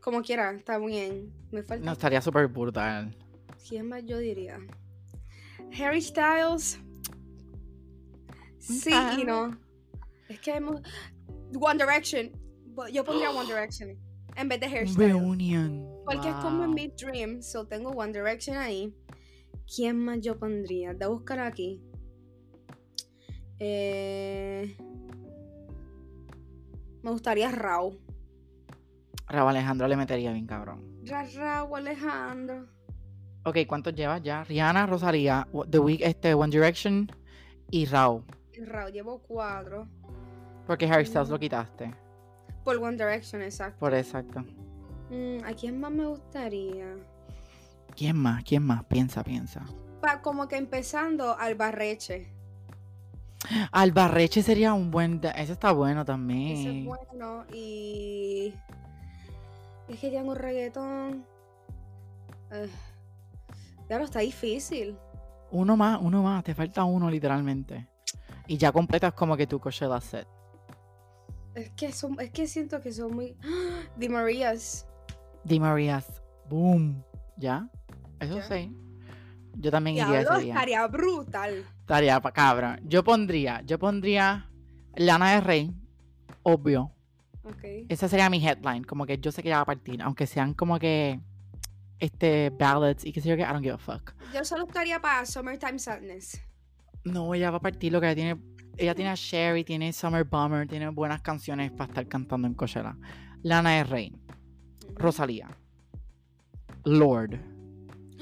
[0.00, 1.32] Como quiera, está bien.
[1.50, 1.84] Me falta.
[1.86, 3.16] No, estaría súper brutal.
[3.66, 4.58] ¿Quién más yo diría?
[5.78, 6.78] Harry Styles.
[8.58, 9.58] Sí y no.
[10.28, 10.82] Es que hemos...
[11.58, 12.30] One Direction.
[12.92, 13.96] Yo pondría One Direction
[14.36, 15.12] en vez de Harry Styles.
[15.12, 15.86] Reunion.
[16.04, 17.40] Porque es como en mi dream.
[17.40, 18.94] So tengo One Direction ahí.
[19.74, 20.92] ¿Quién más yo pondría?
[20.92, 21.80] De buscar aquí.
[23.66, 24.76] Eh...
[27.02, 27.94] Me gustaría Rao.
[29.26, 30.84] Raúl Alejandro le metería bien cabrón.
[31.06, 32.66] Ra Rao Alejandro.
[33.44, 34.44] Ok, ¿cuántos llevas ya?
[34.44, 37.10] Rihanna, Rosalía, The Week, este, One Direction
[37.70, 38.24] y Raúl.
[38.66, 39.88] Rao llevo cuatro.
[40.66, 41.32] Porque Harry Styles Mm.
[41.32, 41.94] lo quitaste.
[42.64, 43.78] Por One Direction, exacto.
[43.80, 44.40] Por exacto.
[45.10, 46.96] Mm, ¿A quién más me gustaría?
[47.96, 48.42] ¿Quién más?
[48.44, 48.84] ¿Quién más?
[48.84, 49.64] Piensa, piensa.
[50.00, 52.33] Pa, como que empezando al barreche.
[53.72, 55.20] Albarreche sería un buen...
[55.36, 56.78] Ese está bueno Ese también.
[56.78, 57.44] es bueno.
[57.52, 58.54] Y.
[59.88, 61.24] Es que tengo reggaetón.
[62.50, 62.68] Eh,
[63.88, 64.96] Ya lo está difícil.
[65.50, 66.42] Uno más, uno más.
[66.44, 67.86] Te falta uno literalmente.
[68.46, 70.26] Y ya completas como que tu Coachella set.
[71.54, 73.36] Es que son, es que siento que son muy.
[73.96, 74.86] Di Marías.
[75.44, 76.22] Di Marías.
[76.48, 77.02] Boom.
[77.36, 77.68] ¿Ya?
[78.20, 78.42] Eso Ya.
[78.48, 78.76] sí.
[79.56, 80.54] Yo también iría ese día.
[80.54, 81.64] estaría brutal.
[81.84, 82.80] Estaría cabra.
[82.82, 84.50] Yo pondría, yo pondría
[84.96, 85.74] Lana de Rey,
[86.42, 86.92] obvio.
[87.90, 88.84] Esa sería mi headline.
[88.84, 90.00] Como que yo sé que ella va a partir.
[90.00, 91.20] Aunque sean como que
[91.98, 94.14] este ballads y qué sé yo que I don't give a fuck.
[94.32, 96.42] Yo solo estaría para Summertime Sadness.
[97.04, 98.40] No, ella va a partir lo que ella tiene.
[98.78, 102.96] Ella tiene a Sherry, tiene Summer Bummer, tiene buenas canciones para estar cantando en Coachella.
[103.42, 104.16] Lana de Rey,
[104.94, 105.54] Rosalía,
[106.84, 107.38] Lord,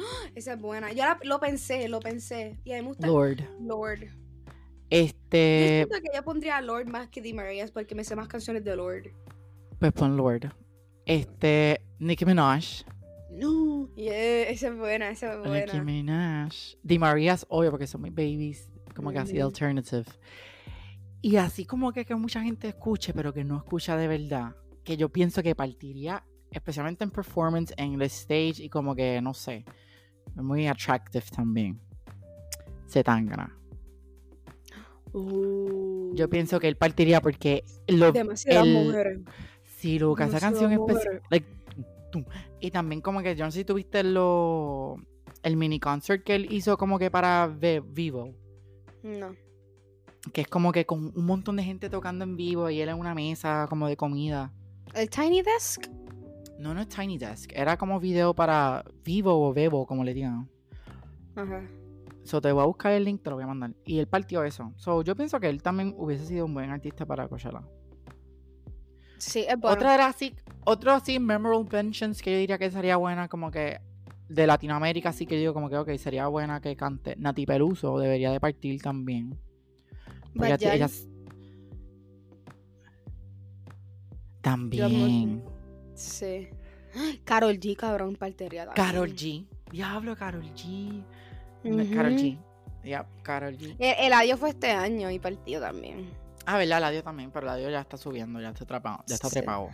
[0.34, 0.90] Esa es buena.
[0.92, 2.58] Yo la- lo pensé, lo pensé.
[2.64, 3.40] Y a mí me gusta Lord.
[3.60, 4.00] Lord.
[4.00, 4.10] Yo
[4.90, 8.28] Este, siento que yo pondría a Lord más que Di Marías porque me sé más
[8.28, 9.10] canciones de Lord.
[9.78, 10.52] pues pon Lord.
[11.06, 12.84] Este, Nicki Minaj.
[13.30, 13.88] No.
[13.96, 15.82] Yeah, esa es buena, esa es Nicki buena.
[15.84, 16.52] Minaj.
[16.82, 18.70] Di Marías, obvio, porque son mis babies.
[18.94, 20.04] Como que así de alternative.
[21.22, 24.54] Y así como que, que mucha gente escuche, pero que no escucha de verdad.
[24.84, 29.32] Que yo pienso que partiría, especialmente en performance, en el stage y como que, no
[29.32, 29.64] sé,
[30.34, 31.80] muy attractive también.
[32.88, 33.56] Zetangana.
[35.12, 39.18] Uh, Yo pienso que él partiría porque lo, Demasiadas el- mujeres.
[39.64, 41.20] Sí, Luca, esa canción especial.
[41.30, 41.46] Like,
[42.60, 44.96] y también como que yo no sé si tuviste lo,
[45.42, 48.32] el mini concert que él hizo como que para Vivo.
[49.02, 49.34] No.
[50.32, 52.96] Que es como que con un montón de gente tocando en vivo y él en
[52.98, 54.52] una mesa como de comida.
[54.94, 55.88] ¿El Tiny Desk?
[56.62, 57.50] No, no es Tiny Desk.
[57.56, 60.48] Era como video para Vivo o Bebo, como le digan.
[61.34, 61.60] Ajá.
[62.22, 63.72] So te voy a buscar el link, te lo voy a mandar.
[63.84, 64.72] Y él partió eso.
[64.76, 67.62] So yo pienso que él también hubiese sido un buen artista para Coachella.
[69.18, 69.74] Sí, es bueno.
[69.76, 73.80] Otra era así, otro así, memorable mentions que yo diría que sería buena, como que
[74.28, 77.16] de Latinoamérica, así que yo digo como que, ok, sería buena que cante.
[77.16, 79.36] Nati Peluso debería de partir también.
[80.36, 80.88] Porque ella-
[84.40, 85.42] También.
[86.02, 86.48] Sí.
[87.24, 88.86] Carol G, cabrón, partería también.
[88.86, 89.46] Carol G.
[89.70, 91.02] Diablo, Carol G.
[91.62, 92.20] Carol Ujú.
[92.22, 92.38] G.
[92.84, 93.76] Ya, Carol G.
[93.78, 96.10] El, el adiós fue este año y partió también.
[96.44, 96.80] Ah, ¿verdad?
[96.80, 99.04] Ladio también, pero Ladio ya está subiendo, ya está trepado.
[99.06, 99.34] Ya está Sí.
[99.34, 99.68] trepado.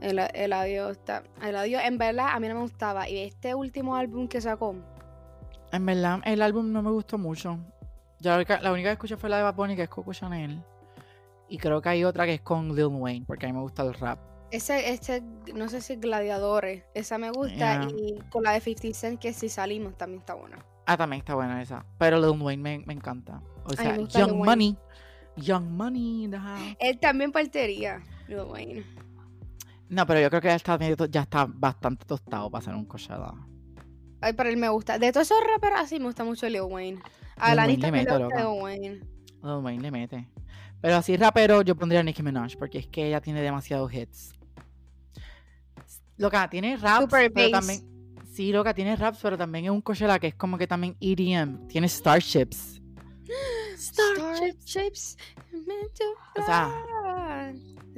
[0.00, 1.22] El, el adiós está.
[1.40, 3.08] El adiós, en verdad, a mí no me gustaba.
[3.08, 4.76] Y este último álbum que sacó.
[5.72, 7.58] En verdad, el álbum no me gustó mucho.
[8.20, 10.12] Ya la única, la única que escuché fue la de Bad Bunny, que es Coco
[10.12, 10.62] Chanel.
[11.48, 13.82] Y creo que hay otra que es con Lil Wayne, porque a mí me gusta
[13.82, 14.18] el rap.
[14.52, 15.22] Ese, este,
[15.54, 16.84] no sé si Gladiadores.
[16.94, 17.54] Esa me gusta.
[17.56, 17.88] Yeah.
[17.96, 20.64] Y con la de 50 Cent, que si salimos, también está buena.
[20.84, 21.86] Ah, también está buena esa.
[21.98, 23.40] Pero Lil Wayne me, me encanta.
[23.64, 24.44] O sea, Young.
[24.44, 24.76] Money.
[25.36, 26.30] Young Money.
[26.78, 28.02] Él también partiría.
[28.28, 28.84] Lil Wayne.
[29.88, 33.32] No, pero yo creo que ya está, ya bastante tostado para hacer un Coachella.
[34.20, 34.98] Ay, pero él me gusta.
[34.98, 37.00] De todos esos raperos así me gusta mucho Lil Wayne.
[37.36, 38.36] A Lil Wayne le me mete, loca.
[38.36, 39.00] Lil Wayne.
[39.42, 40.28] Lil Wayne le mete.
[40.82, 44.34] Pero así rapero yo pondría a Nicki Minaj, porque es que ella tiene demasiados hits.
[46.22, 47.66] Loca, tiene raps, Super pero bass.
[47.66, 48.24] también...
[48.32, 51.66] Sí, loca, tiene raps, pero también es un Coachella que es como que también EDM.
[51.66, 52.80] Tiene Starships.
[53.76, 55.16] Starships.
[56.38, 57.52] O sea.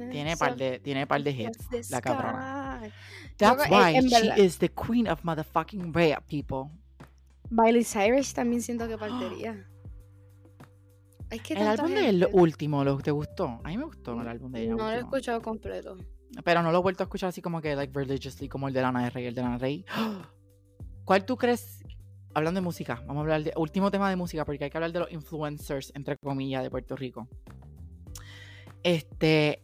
[0.09, 2.81] Tiene par de, tiene par de hits, la cabrona.
[3.37, 6.71] That's why she is the queen of motherfucking rap, people.
[7.51, 9.67] Miley Cyrus también siento que partiría.
[11.29, 13.59] Es que El álbum de él, lo último, ¿lo te gustó?
[13.63, 14.75] A mí me gustó el álbum de ella.
[14.75, 15.97] No lo he escuchado completo.
[16.43, 18.81] Pero no lo he vuelto a escuchar así como que, like, religiously, como el de
[18.81, 19.25] Lana del Rey.
[19.27, 19.85] El de Lana del Rey.
[21.05, 21.81] ¿Cuál tú crees?
[22.33, 24.91] Hablando de música, vamos a hablar de último tema de música, porque hay que hablar
[24.91, 27.29] de los influencers, entre comillas, de Puerto Rico.
[28.83, 29.63] Este,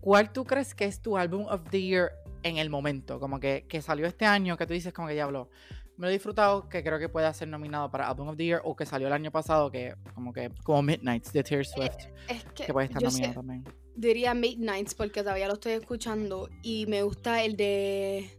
[0.00, 3.18] ¿cuál tú crees que es tu álbum of the year en el momento?
[3.18, 5.50] Como que, que salió este año, que tú dices como que diablo,
[5.96, 8.60] me lo he disfrutado, que creo que pueda ser nominado para Album of the Year,
[8.64, 12.44] o que salió el año pasado, que como que, como Midnights de Taylor Swift, Es
[12.54, 13.64] que, que puede estar nominado sé- también.
[13.96, 18.38] Diría Midnights porque todavía lo estoy escuchando y me gusta el de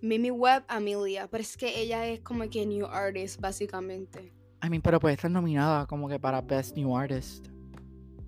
[0.00, 4.32] Mimi Webb Amelia, pero es que ella es como que new artist básicamente.
[4.64, 7.48] I mean, pero puede estar nominada como que para Best New Artist.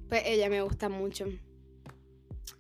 [0.09, 1.27] Pues ella me gusta mucho.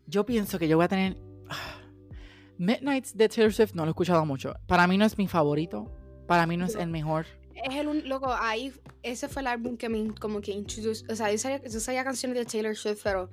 [0.07, 1.17] Yo pienso que yo voy a tener.
[2.59, 4.55] Midnights de Taylor Swift no lo he escuchado mucho.
[4.67, 5.91] Para mí no es mi favorito.
[6.29, 7.27] Para mí no es el mejor.
[7.55, 11.17] Es el un- loco, ahí ese fue el álbum que me como que introduce, o
[11.17, 13.29] sea, yo sabía, yo sabía canciones de Taylor Swift, pero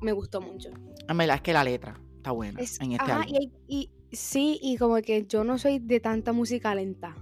[0.00, 0.70] me gustó mucho.
[1.08, 3.34] En verdad es que la letra está buena Es- en este ajá, álbum.
[3.36, 7.14] y, y- sí, y como que yo no soy de tanta música lenta.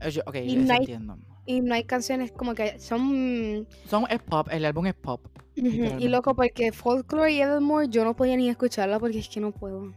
[0.00, 1.18] Eh, yo- ok, y eso Night- entiendo.
[1.46, 5.26] Y no hay canciones como que son Son, es pop, el álbum es pop.
[5.56, 9.52] Y loco, porque Folklore y Evermore yo no podía ni escucharla porque es que no
[9.52, 9.92] puedo.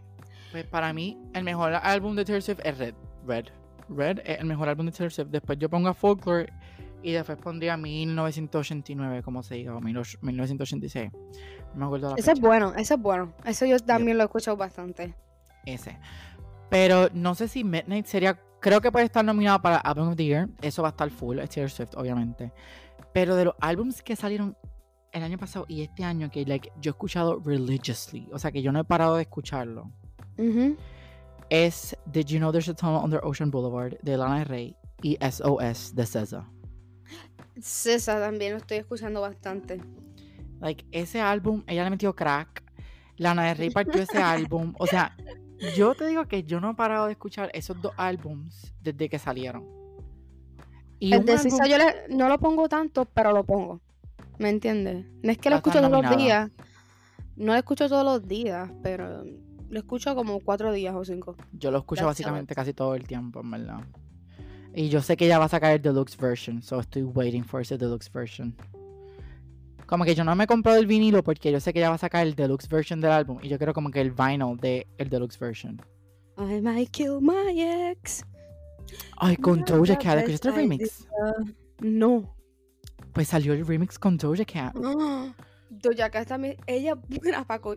[0.52, 2.94] Pues para mí, el mejor álbum de Taylor Swift es Red.
[3.26, 3.46] Red.
[3.90, 5.30] Red es el mejor álbum de Taylor Swift.
[5.30, 6.52] Después yo pongo a Folklore
[7.04, 11.12] Y después pondría 1989, como se diga, o 1986.
[11.74, 13.34] No me acuerdo la Ese es bueno, ese es bueno.
[13.46, 15.16] Eso yo también lo he escuchado bastante.
[15.66, 16.00] Ese.
[16.70, 18.40] Pero no sé si Midnight sería.
[18.60, 20.50] Creo que puede estar nominado para Album of the Year.
[20.62, 21.38] Eso va a estar full.
[21.40, 22.52] Es Taylor Swift, obviamente.
[23.14, 24.58] Pero de los álbums que salieron
[25.12, 28.62] el año pasado y este año, que like, yo he escuchado religiously, o sea que
[28.62, 29.92] yo no he parado de escucharlo,
[31.50, 35.18] es Did You Know There's a Tunnel Under Ocean Boulevard de Lana del Rey y
[35.22, 36.50] SOS de SZA.
[37.62, 39.82] SZA también lo estoy escuchando bastante.
[40.60, 42.64] Like, ese álbum, ella le metió crack.
[43.18, 44.74] Lana del Rey partió ese álbum.
[44.80, 45.16] O sea,
[45.76, 49.20] yo te digo que yo no he parado de escuchar esos dos álbums desde que
[49.20, 49.66] salieron.
[51.00, 51.78] Y el de yo
[52.10, 53.82] no lo pongo tanto, pero lo pongo.
[54.40, 55.06] ¿Me entiendes?
[55.24, 56.52] No es que lo escucho todos los días.
[57.36, 59.24] No lo escucho todos los días, pero
[59.70, 61.36] lo escucho como cuatro días o cinco.
[61.52, 63.80] Yo lo escucho básicamente casi todo el tiempo, en verdad.
[64.74, 67.62] Y yo sé que ella va a sacar el deluxe version, so estoy waiting for
[67.62, 68.56] ese deluxe version.
[69.88, 71.96] Como que yo no me he comprado el vinilo porque yo sé que ella va
[71.96, 74.86] a sacar el deluxe version del álbum y yo quiero como que el vinyl de
[74.98, 75.82] el deluxe version.
[76.38, 78.24] I might kill my ex.
[79.18, 81.08] Ay, con Doja Cat, ¿escuchaste el remix?
[81.80, 82.36] No.
[83.14, 84.76] Pues salió el remix con Doja Cat.
[85.70, 86.98] Doja Cat también, ella,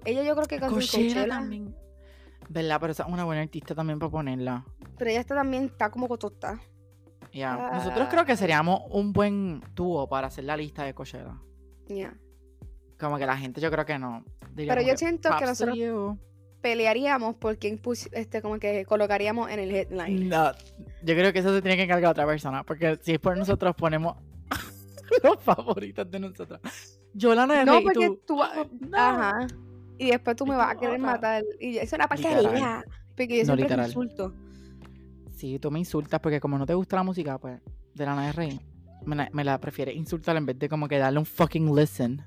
[0.05, 1.75] ella yo creo que cantó Coachella también.
[2.49, 2.79] ¿Verdad?
[2.81, 4.65] Pero es una buena artista también para ponerla.
[4.99, 6.61] Pero ella está también está como cotota.
[7.33, 7.71] Ya.
[7.75, 11.37] Nosotros creo que seríamos un buen dúo para hacer la lista de Coachella.
[11.89, 12.15] Ya.
[12.99, 14.25] Como que la gente yo creo que no.
[14.55, 15.77] Pero yo siento que nosotros
[16.61, 17.81] pelearíamos por quién
[18.13, 20.29] este, como que colocaríamos en el headline.
[20.29, 20.53] No,
[21.03, 22.65] yo creo que eso se tiene que encargar otra persona.
[22.65, 24.17] Porque si es por nosotros ponemos
[25.23, 26.61] los favoritos de nosotros.
[27.15, 29.47] Yo la No, porque tú, Ajá.
[29.99, 31.45] Y después tú me vas a querer matar.
[31.59, 32.85] Y eso es una porquería.
[33.17, 34.35] Porque yo siempre te insulto.
[35.41, 37.63] Sí, tú me insultas porque como no te gusta la música, pues,
[37.95, 38.61] de la de Rey,
[39.07, 42.23] me la, me la prefieres insultar en vez de como que darle un fucking listen.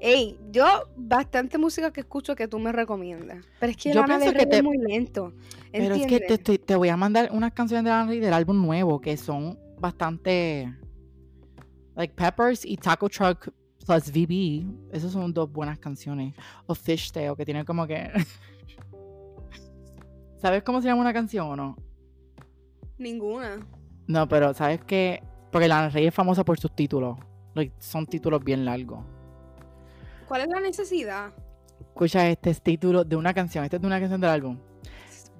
[0.00, 0.64] Ey, yo
[0.96, 3.44] bastante música que escucho que tú me recomiendas.
[3.60, 5.34] Pero es que yo Lana Del es muy lento.
[5.70, 8.56] Pero es que te, te, voy a mandar unas canciones de Lana Rey del álbum
[8.64, 10.74] nuevo que son bastante
[11.94, 13.50] Like Peppers y Taco Truck
[13.84, 14.94] plus VB.
[14.94, 16.32] Esas son dos buenas canciones.
[16.64, 18.10] O Fishtail, que tiene como que.
[20.46, 21.76] ¿Sabes cómo se llama una canción o no?
[22.98, 23.58] Ninguna.
[24.06, 25.20] No, pero ¿sabes qué?
[25.50, 27.18] Porque la Rey es famosa por sus títulos.
[27.80, 29.04] son títulos bien largos.
[30.28, 31.32] ¿Cuál es la necesidad?
[31.80, 33.64] Escucha, este es título de una canción.
[33.64, 34.56] Este es de una canción del álbum.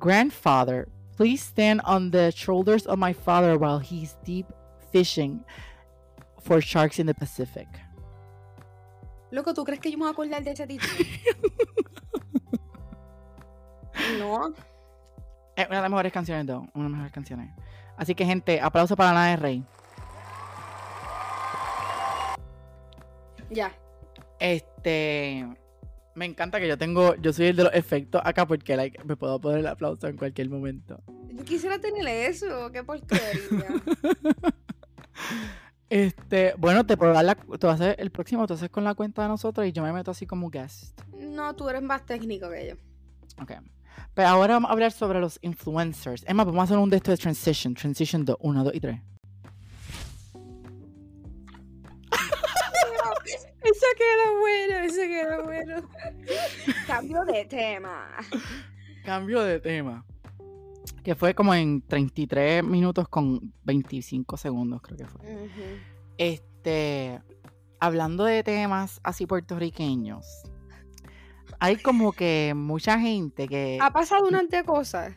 [0.00, 4.48] Grandfather, please stand on the shoulders of my father while he's deep
[4.90, 5.44] fishing
[6.40, 7.68] for Sharks in the Pacific.
[9.30, 10.92] Loco, ¿tú crees que yo me voy a acordar de ese título?
[14.18, 14.52] no.
[15.56, 17.50] Es una de las mejores canciones, Una de las mejores canciones.
[17.96, 19.64] Así que, gente, aplauso para la de Rey.
[23.50, 23.72] Ya.
[24.38, 25.46] Este.
[26.14, 27.14] Me encanta que yo tengo.
[27.16, 30.16] Yo soy el de los efectos acá porque like, me puedo poner el aplauso en
[30.16, 31.02] cualquier momento.
[31.28, 32.70] Yo quisiera tener eso.
[32.70, 33.20] Qué porquería.
[35.88, 38.82] Este, bueno, te puedo dar la, tú vas a hacer el próximo, tú haces con
[38.82, 41.00] la cuenta de nosotros y yo me meto así como guest.
[41.16, 42.74] No, tú eres más técnico que yo.
[43.40, 43.52] Ok.
[44.16, 46.24] Pero ahora vamos a hablar sobre los influencers.
[46.26, 47.74] Emma, vamos a hacer un de estos de transition.
[47.74, 48.98] Transition 2, 1, 2 y 3.
[53.62, 55.90] eso queda bueno, eso queda bueno.
[56.86, 58.08] Cambio de tema.
[59.04, 60.06] Cambio de tema.
[61.04, 65.20] Que fue como en 33 minutos con 25 segundos, creo que fue.
[66.16, 67.20] Este,
[67.80, 70.44] hablando de temas así puertorriqueños,
[71.58, 73.78] hay como que mucha gente que...
[73.80, 75.14] Ha pasado una cosas.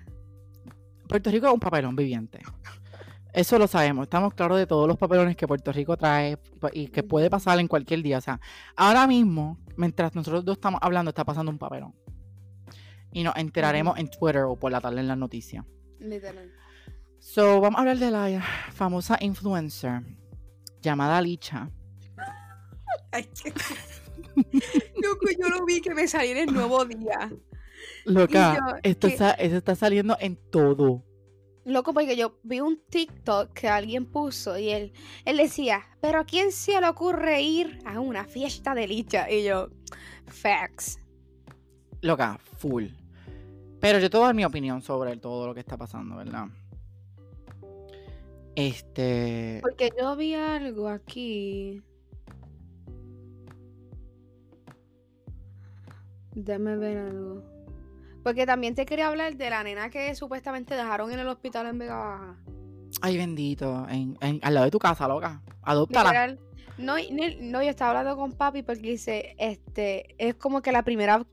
[1.08, 2.40] Puerto Rico es un papelón viviente.
[3.34, 6.38] Eso lo sabemos, estamos claros de todos los papelones que Puerto Rico trae
[6.74, 8.18] y que puede pasar en cualquier día.
[8.18, 8.40] O sea,
[8.76, 11.96] ahora mismo, mientras nosotros dos estamos hablando, está pasando un papelón.
[13.12, 15.64] Y nos enteraremos en Twitter o por la tarde en las noticias.
[16.00, 16.52] Literal.
[17.20, 20.02] So, vamos a hablar de la famosa influencer
[20.82, 21.70] llamada Licha.
[25.04, 27.32] Loco, yo lo vi que me salió en el nuevo día.
[28.06, 31.04] Loca, esto está, está saliendo en todo.
[31.66, 34.94] Loco, porque yo vi un TikTok que alguien puso y él,
[35.26, 39.30] él decía, pero ¿a quién se le ocurre ir a una fiesta de Licha?
[39.30, 39.70] Y yo,
[40.26, 41.00] facts.
[42.02, 42.86] Loca, full.
[43.80, 46.48] Pero yo te voy a dar mi opinión sobre todo lo que está pasando, ¿verdad?
[48.56, 49.60] Este.
[49.62, 51.82] Porque yo vi algo aquí.
[56.34, 57.44] Déjame ver algo.
[58.24, 61.80] Porque también te quería hablar de la nena que supuestamente dejaron en el hospital en
[61.80, 62.36] Vega Baja.
[63.02, 63.88] Ay, bendito.
[63.90, 65.42] En, en- al lado de tu casa, loca.
[65.64, 66.36] Adóptala.
[66.78, 66.96] No,
[67.42, 71.26] no, yo estaba hablando con papi porque dice, este, es como que la primera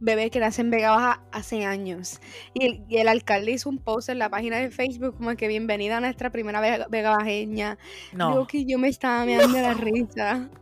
[0.00, 2.20] bebé que nace en Vega Baja hace años.
[2.52, 5.48] Y el, y el alcalde hizo un post en la página de Facebook como que
[5.48, 7.78] bienvenida a nuestra primera Vega, Vega Bajeña.
[8.12, 8.34] No.
[8.34, 10.50] Yo que yo me estaba meando de la risa.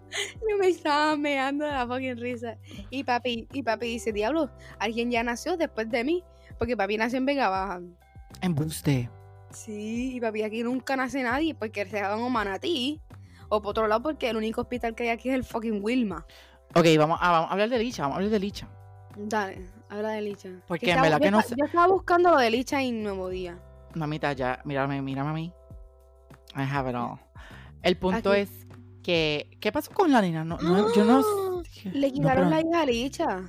[0.47, 2.59] Yo me estaba meando de la fucking risa.
[2.91, 6.23] Y papi, y papi dice, diablo, alguien ya nació después de mí.
[6.59, 7.81] Porque papi nació en Vega Baja.
[8.43, 9.09] Embuste.
[9.51, 13.01] Sí, y papi, aquí nunca nace nadie porque se hagan un manatí.
[13.49, 16.27] O por otro lado, porque el único hospital que hay aquí es el fucking Wilma.
[16.75, 18.03] Ok, vamos a, vamos a hablar de Licha.
[18.03, 18.68] Vamos a hablar de Licha.
[19.17, 20.49] Dale, habla de Licha.
[20.67, 23.29] Porque Que en verdad que no sé- Yo estaba buscando lo de Licha y Nuevo
[23.29, 23.59] Día.
[23.95, 25.53] Mamita, ya, mírame, mírame a mí.
[26.57, 27.19] I have it all.
[27.83, 28.41] El punto Aquí.
[28.41, 28.51] es
[29.03, 29.57] que.
[29.61, 30.45] ¿Qué pasó con la nena?
[30.45, 31.19] No, no, yo no.
[31.21, 31.63] ¡Ah!
[31.93, 33.43] Le no, quitaron pero- la hija a Licha.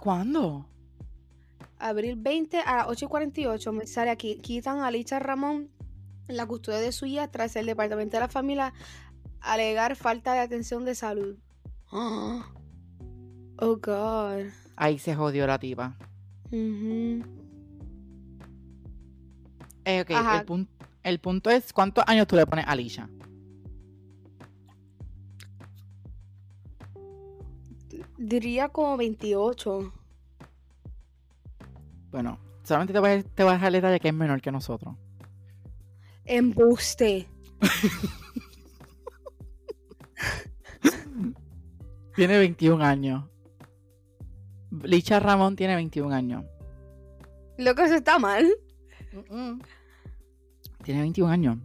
[0.00, 0.68] ¿Cuándo?
[1.78, 4.36] Abril 20 a las 8 y 48 me sale aquí.
[4.38, 5.70] Quitan a Licha Ramón
[6.28, 8.72] la custodia de su hija tras el departamento de la familia
[9.40, 11.36] alegar falta de atención de salud.
[13.58, 14.46] Oh, God.
[14.76, 15.96] Ahí se jodió la tipa.
[19.84, 20.16] Eh, ok, el,
[20.46, 20.68] pun-
[21.02, 23.08] el punto es: ¿cuántos años tú le pones a Licha?
[28.18, 29.92] Diría como 28.
[32.10, 34.52] Bueno, solamente te voy a, te voy a dejar el detalle que es menor que
[34.52, 34.94] nosotros.
[36.24, 37.28] Embuste.
[42.14, 43.24] Tiene 21 años.
[44.82, 46.44] Licha Ramón tiene 21 años.
[47.58, 48.50] Lo que eso está mal.
[50.82, 51.58] Tiene 21 años.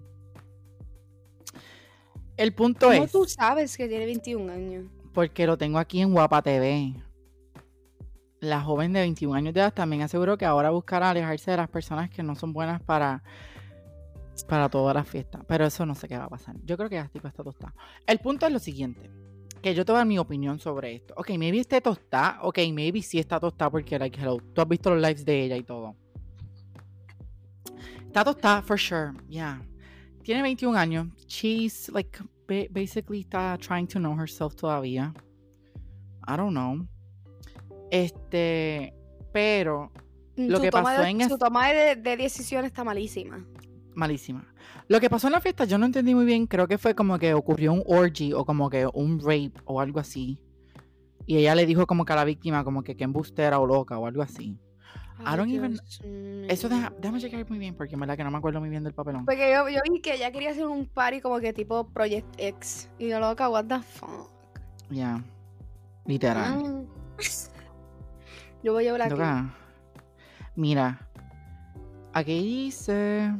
[2.35, 4.85] El punto ¿Cómo es, tú sabes que tiene 21 años?
[5.17, 6.93] porque lo tengo aquí en Guapa TV.
[8.39, 11.69] La joven de 21 años de edad también aseguró que ahora buscará alejarse de las
[11.69, 13.23] personas que no son buenas para,
[14.47, 15.41] para todas las fiestas.
[15.47, 16.55] Pero eso no sé qué va a pasar.
[16.63, 17.73] Yo creo que ya tipo está tostada.
[18.05, 19.09] El punto es lo siguiente.
[19.67, 21.13] Que yo te voy a dar mi opinión sobre esto.
[21.17, 22.39] Ok, maybe esté tostada.
[22.43, 25.57] Ok, maybe sí está tostada porque, like, hello, tú has visto los lives de ella
[25.57, 25.93] y todo.
[28.05, 29.11] Está tostada, for sure.
[29.27, 29.61] Yeah.
[30.23, 31.07] Tiene 21 años.
[31.27, 35.13] She's, like, ba- basically está trying to know herself todavía.
[36.25, 36.87] I don't know.
[37.91, 38.93] Este,
[39.33, 39.91] pero
[40.37, 43.45] Lo Su que pasó de, en es- Su toma de, de decisión está malísima.
[43.97, 44.45] Malísima.
[44.87, 47.17] Lo que pasó en la fiesta yo no entendí muy bien, creo que fue como
[47.19, 50.39] que ocurrió un orgy o como que un rape o algo así.
[51.25, 53.97] Y ella le dijo como que a la víctima como que que embustera o loca
[53.97, 54.57] o algo así.
[55.19, 55.79] I don't even-
[56.47, 58.83] Eso deja, déjame checar muy bien porque en verdad que no me acuerdo muy bien
[58.83, 59.25] del papelón.
[59.25, 62.89] Porque yo, yo vi que ella quería hacer un party como que tipo Project X.
[62.99, 64.29] Y yo loca, what the fuck.
[64.91, 65.23] Ya.
[66.05, 66.63] Literal.
[66.63, 66.83] Ah.
[68.63, 69.45] Yo voy a hablar.
[70.55, 70.99] Mira.
[72.13, 73.31] Aquí dice.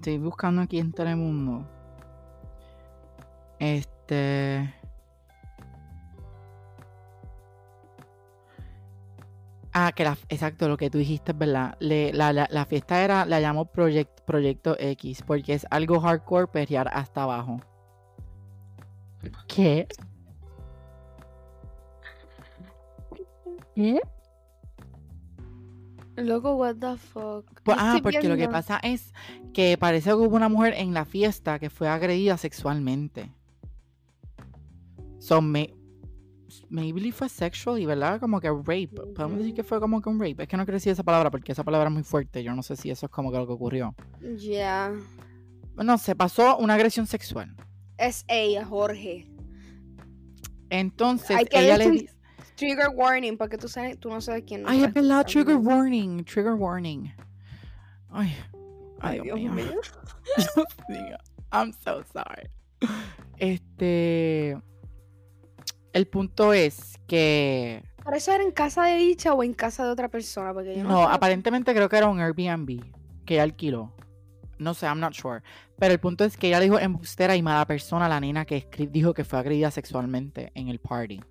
[0.00, 1.68] Estoy buscando aquí en Telemundo.
[3.58, 4.72] Este.
[9.74, 11.76] Ah, que la, exacto, lo que tú dijiste es verdad.
[11.80, 16.46] Le- la, la- la fiesta era, la llamó Project, Proyecto X, porque es algo hardcore
[16.46, 17.60] perrear hasta abajo.
[19.46, 19.86] ¿Qué?
[23.74, 24.00] ¿Qué?
[26.20, 27.44] Loco, what the fuck.
[27.62, 29.12] Pues, ah, porque lo que pasa es
[29.52, 33.30] que parece que hubo una mujer en la fiesta que fue agredida sexualmente.
[35.18, 35.74] So, may-
[36.68, 38.90] maybe fue sexual y verdad como que rape.
[39.14, 40.42] Podemos decir que fue como que un rape.
[40.42, 42.42] Es que no quiero decir esa palabra porque esa palabra es muy fuerte.
[42.42, 43.94] Yo no sé si eso es como que lo que ocurrió.
[44.36, 44.92] Ya.
[45.76, 47.54] No, se pasó una agresión sexual.
[47.98, 49.30] Es ella, Jorge.
[50.70, 52.14] Entonces ella le dice,
[52.60, 56.52] Trigger warning, porque tú, sabes, tú no sabes quién ay, es verdad, trigger warning, trigger
[56.52, 57.10] warning.
[58.10, 58.36] Ay,
[59.00, 59.52] ay, Dios, mío.
[60.36, 61.16] Dios mío.
[61.50, 62.50] I'm so sorry.
[63.38, 64.60] Este.
[65.94, 67.82] El punto es que.
[68.04, 70.52] ¿Pero eso era en casa de dicha o en casa de otra persona?
[70.52, 72.78] Porque yo no, aparentemente creo que era un Airbnb
[73.24, 73.94] que ella alquiló.
[74.58, 75.40] No sé, I'm not sure.
[75.78, 78.68] Pero el punto es que ella dijo embustera y mala persona a la nena que
[78.90, 81.22] dijo que fue agredida sexualmente en el party.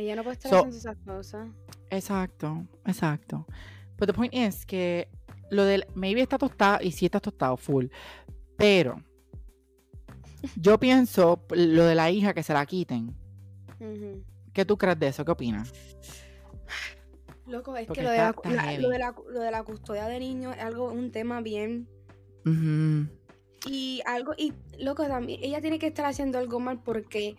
[0.00, 1.48] Ella no puede estar So- haciendo esas cosas.
[1.90, 3.46] Exacto, exacto.
[3.98, 5.08] But the point is que
[5.50, 7.86] lo del maybe está tostado y sí está tostado full.
[8.56, 9.02] Pero
[10.56, 13.14] yo pienso lo de la hija que se la quiten.
[14.52, 15.24] ¿Qué tú crees de eso?
[15.24, 15.72] ¿Qué opinas?
[17.46, 18.34] Loco, es Porque que lo de, la,
[18.78, 21.88] lo, de la, lo de la custodia de niños es algo, un tema bien.
[23.66, 27.36] Y algo, y loco, también, ella tiene que estar haciendo algo mal porque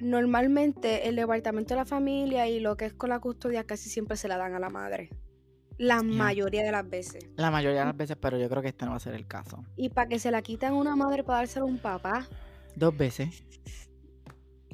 [0.00, 4.16] normalmente el departamento de la familia y lo que es con la custodia casi siempre
[4.16, 5.10] se la dan a la madre.
[5.76, 7.28] La mayoría de las veces.
[7.36, 9.26] La mayoría de las veces, pero yo creo que este no va a ser el
[9.28, 9.64] caso.
[9.76, 12.26] Y para que se la quitan una madre para dársela a un papá,
[12.74, 13.44] Dos veces.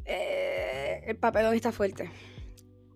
[0.04, 2.10] eh, el papelón está fuerte.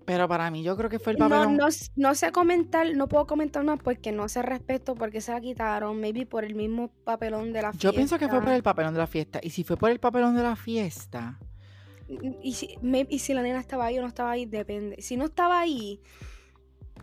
[0.05, 1.57] Pero para mí yo creo que fue el No, papelón.
[1.59, 5.33] no, s- no sé comentar, no puedo comentar más porque no sé respecto porque se
[5.33, 7.89] la quitaron, maybe por el mismo papelón de la fiesta.
[7.89, 9.39] Yo pienso que fue por el papelón de la fiesta.
[9.43, 11.39] Y si fue por el papelón de la fiesta,
[12.09, 15.01] Y si, may- y si la nena estaba ahí o no estaba ahí, depende.
[15.03, 16.01] Si no estaba ahí,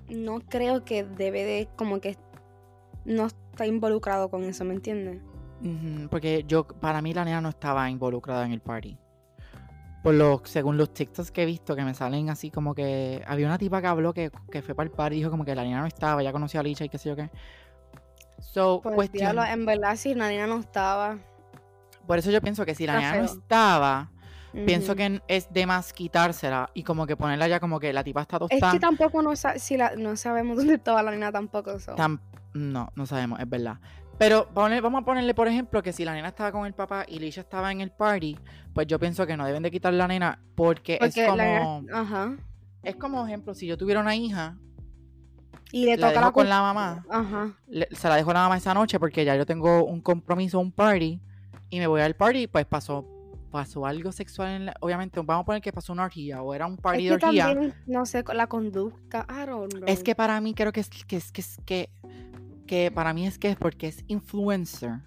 [0.10, 2.18] no creo que debe de, como que
[3.06, 5.22] no está involucrado con eso, ¿me entiendes?
[6.12, 8.98] porque yo, para mí la nena no estaba involucrada en el party.
[10.04, 13.48] Por lo, según los TikToks que he visto, que me salen así como que había
[13.48, 15.64] una tipa que habló que, que fue para el party y dijo como que la
[15.64, 17.32] nena no estaba, ya conocía a Licha y qué sé yo qué.
[18.40, 19.22] So, Pues cuestión.
[19.22, 21.18] diablo, en verdad, si la nena no estaba.
[22.06, 23.26] Por eso yo pienso que si la nena no
[24.66, 28.22] pienso que es de más quitársela y como que ponerla ya como que la tipa
[28.22, 28.72] está Es tostada.
[28.74, 31.80] que tampoco no, sa- si la, no sabemos dónde estaba la nena tampoco.
[31.80, 31.96] so.
[31.96, 32.20] Tam-
[32.54, 33.80] no, no sabemos, es verdad.
[34.18, 37.04] Pero poner- vamos a ponerle, por ejemplo, que si la nena estaba con el papá
[37.08, 38.38] y Lisha estaba en el party,
[38.74, 41.82] pues yo pienso que no deben de quitar la nena porque, Porque es como, la
[41.94, 42.38] Ajá.
[42.84, 44.56] es como ejemplo, si yo tuviera una hija,
[45.74, 47.52] Y le la toca la con la mamá, Ajá.
[47.68, 50.60] le- se la dejo a la mamá esa noche porque ya yo tengo un compromiso,
[50.60, 51.20] un party,
[51.70, 53.06] y me voy al party, pues pasó,
[53.56, 56.66] pasó algo sexual, en la- obviamente, vamos a poner que pasó una orgía o era
[56.68, 57.46] un party Es de orgía.
[57.48, 59.26] también, no sé, la conducta.
[59.30, 59.84] I don't know.
[59.88, 61.90] Es que para mí creo que es que es que es que,
[62.68, 65.00] que para mí es que es porque es influencer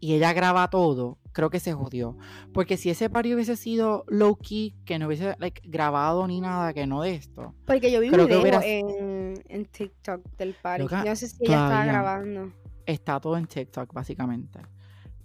[0.00, 2.16] y ella graba todo, creo que se jodió.
[2.52, 6.72] Porque si ese party hubiese sido low key, que no hubiese like, grabado ni nada,
[6.72, 7.54] que no de esto.
[7.66, 10.82] Porque yo vi un video en, en TikTok del party.
[10.82, 12.52] Loca, Yo no sé si ella estaba grabando.
[12.84, 14.58] Está todo en TikTok, básicamente.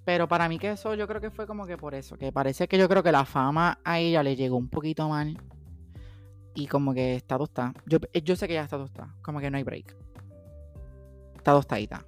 [0.07, 2.17] Pero para mí que eso yo creo que fue como que por eso.
[2.17, 5.37] Que parece que yo creo que la fama a ella le llegó un poquito mal.
[6.55, 7.73] Y como que está tostada.
[7.85, 9.13] Yo, yo sé que ya está tostada.
[9.21, 9.97] Como que no hay break.
[11.35, 12.05] Está tostadita.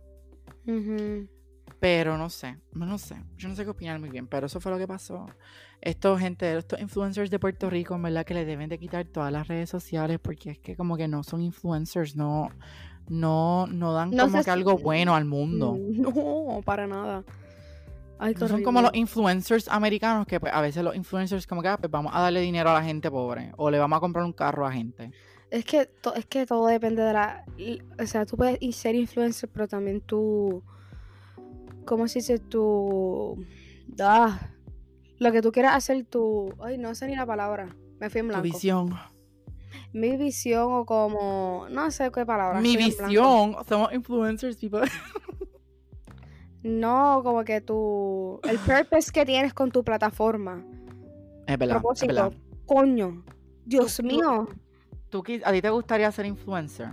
[1.82, 4.72] Pero no sé, no sé, yo no sé qué opinar muy bien, pero eso fue
[4.72, 5.26] lo que pasó.
[5.82, 9.32] Esto, gente, estos influencers de Puerto Rico, en verdad que le deben de quitar todas
[9.32, 12.50] las redes sociales porque es que como que no son influencers, no,
[13.10, 15.78] no, no dan No como que algo bueno al mundo.
[15.92, 17.26] No, para nada.
[18.20, 21.62] Ay, qué No son como los influencers americanos que pues, a veces los influencers como
[21.62, 24.00] que ah, pues vamos a darle dinero a la gente pobre o le vamos a
[24.02, 25.12] comprar un carro a gente.
[25.50, 27.44] Es que, to- es que todo depende de la...
[28.00, 30.62] O sea, tú puedes ser influencer, pero también tú...
[31.86, 32.38] ¿Cómo se dice?
[32.40, 33.44] Tu...
[34.00, 34.40] Ah,
[35.18, 36.54] lo que tú quieras hacer, tu...
[36.62, 37.76] Ay, no sé ni la palabra.
[38.00, 38.44] Me fui en Tu blanco.
[38.44, 38.94] visión.
[39.92, 41.66] Mi visión o como...
[41.72, 42.62] No sé qué palabra.
[42.62, 43.56] Mi visión.
[43.68, 44.82] Somos influencers, people.
[46.64, 48.40] No, como que tu...
[48.44, 50.64] El purpose que tienes con tu plataforma.
[51.48, 52.08] Es verdad, es Propósito.
[52.14, 52.34] verdad.
[52.66, 53.24] Coño.
[53.66, 54.48] Dios tú- mío.
[55.10, 56.90] ¿Tú, qui- ¿A ti te gustaría ser influencer?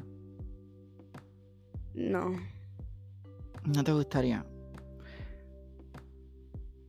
[1.94, 2.30] No.
[3.64, 4.44] No te gustaría.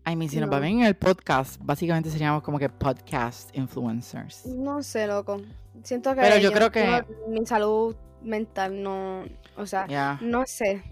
[0.06, 0.54] I mean, si nos No.
[0.54, 4.46] va bien en el podcast, básicamente seríamos como que podcast influencers.
[4.46, 5.42] No sé, loco.
[5.84, 6.22] Siento que...
[6.22, 9.24] Pero yo creo que- mi salud mental no...
[9.58, 10.84] O sea, no sé.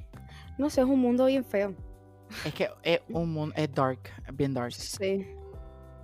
[0.58, 1.74] No sé, es un mundo bien feo.
[2.46, 4.00] Es que es un mundo, es dark,
[4.34, 4.74] bien dark.
[4.74, 5.28] Sí.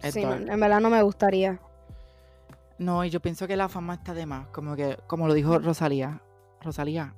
[0.02, 1.60] Es Sí, no, en verdad no me gustaría.
[2.78, 4.48] No, y yo pienso que la fama está de más.
[4.48, 6.22] Como que, como lo dijo Rosalía.
[6.62, 7.14] Rosalía.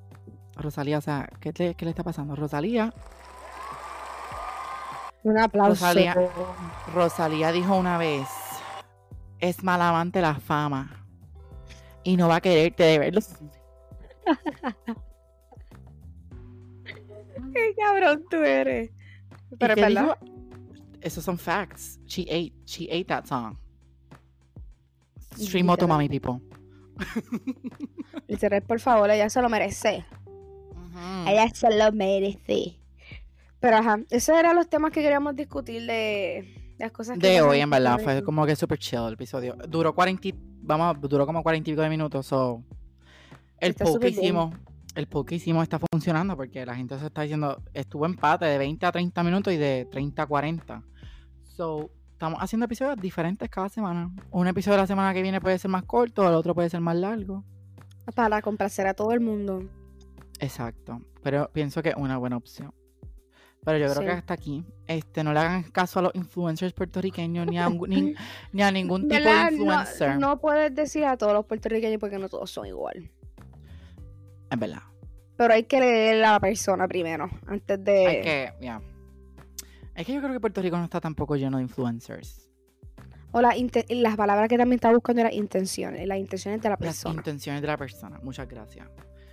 [0.56, 2.36] Rosalía, o sea, ¿qué le, qué le está pasando?
[2.36, 2.94] Rosalía.
[5.24, 5.86] Un aplauso.
[5.86, 6.16] Rosalía.
[6.94, 8.28] Rosalía dijo una vez:
[9.40, 11.06] Es mal amante la fama.
[12.04, 13.22] Y no va a quererte de verlo.
[17.76, 18.92] Qué cabrón tú eres.
[19.52, 20.18] ¿Y Pero verdad.
[21.02, 22.00] Esos son facts.
[22.06, 23.58] She ate, she ate that song.
[25.34, 25.66] Stream Literal.
[25.66, 26.40] Motomami people.
[28.28, 30.06] Literal, por favor, ella se lo merece.
[31.28, 32.80] Ella se lo merece.
[33.60, 37.60] Pero ajá, esos eran los temas que queríamos discutir de las cosas que De hoy,
[37.60, 39.56] en verdad, fue como que super chill el episodio.
[39.68, 42.64] Duró 40, y- vamos, duró como 40 y pico de minutos, so.
[43.60, 44.52] El poll que bien.
[44.96, 48.58] El poll que hicimos está funcionando porque la gente se está diciendo, estuvo empate de
[48.58, 50.84] 20 a 30 minutos y de 30 a 40.
[51.46, 54.12] So, estamos haciendo episodios diferentes cada semana.
[54.32, 56.82] Un episodio de la semana que viene puede ser más corto, el otro puede ser
[56.82, 57.44] más largo.
[58.16, 59.64] Para complacer a todo el mundo.
[60.40, 61.02] Exacto.
[61.24, 62.74] Pero pienso que es una buena opción.
[63.66, 64.06] Pero yo creo Sí.
[64.06, 67.80] que hasta aquí, este, no le hagan caso a los influencers puertorriqueños ni a, un-
[67.90, 68.14] ni,
[68.52, 70.20] ni a ningún tipo de No- influencer.
[70.20, 73.10] No, puedes decir a todos los puertorriqueños porque no todos son igual.
[74.54, 74.84] Es verdad.
[75.36, 78.08] Pero hay que leer a la persona primero, antes de...
[78.08, 78.82] Hay que, ya.
[79.96, 82.50] Es que yo creo que Puerto Rico no está tampoco lleno de influencers.
[83.32, 83.56] O la
[83.90, 87.16] las palabras que también estaba buscando eran intenciones, las intenciones de la Las persona.
[87.16, 88.20] intenciones de la persona.
[88.22, 88.88] Muchas gracias.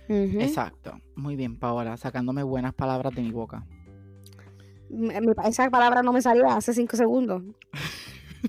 [0.09, 0.99] Exacto.
[1.15, 3.63] Muy bien, Paola, sacándome buenas palabras de mi boca.
[5.45, 7.43] Esa palabra no me salía hace cinco segundos.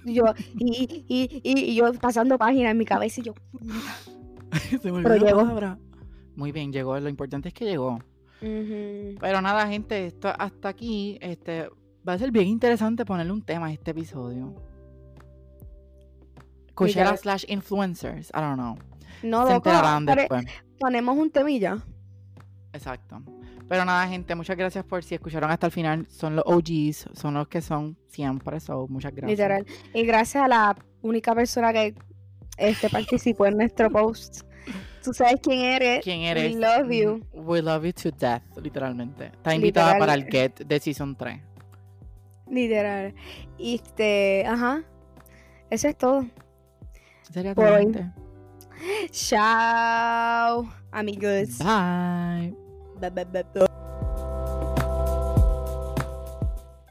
[0.06, 0.24] Yo,
[0.58, 3.34] y, y, y, y yo pasando páginas en mi cabeza y yo.
[4.82, 5.40] Se me Pero olvidó la llegó.
[5.42, 5.78] palabra.
[6.36, 6.98] Muy bien, llegó.
[6.98, 7.98] Lo importante es que llegó.
[8.40, 11.18] Pero nada, gente, esto hasta aquí.
[11.20, 11.68] Este,
[12.06, 14.54] va a ser bien interesante ponerle un tema a este episodio.
[16.78, 17.18] Literal.
[17.18, 18.30] slash influencers.
[18.30, 18.76] I don't know.
[19.22, 20.44] No, Se enterarán después.
[20.80, 21.78] ponemos un temilla.
[22.72, 23.22] Exacto.
[23.68, 26.06] Pero nada, gente, muchas gracias por si escucharon hasta el final.
[26.10, 28.58] Son los OGs, son los que son siempre.
[28.60, 29.30] So, muchas gracias.
[29.30, 29.66] Literal.
[29.94, 31.94] Y gracias a la única persona que
[32.58, 34.42] este, participó en nuestro post.
[35.02, 36.02] Tú sabes quién eres.
[36.04, 36.54] ¿Quién eres?
[36.54, 37.16] We love you.
[37.32, 39.26] Mm, We love you to death, literalmente.
[39.26, 39.98] Está invitada Literal.
[39.98, 41.40] para el Get de Season 3.
[42.48, 43.14] Literal.
[43.58, 44.82] Y este, ajá.
[45.70, 46.26] Eso es todo.
[47.32, 47.92] Sería Por todo, hoy.
[49.10, 51.58] Chao, amigos.
[51.58, 52.54] Bye.
[53.00, 53.71] Bye, bye, bye, bye.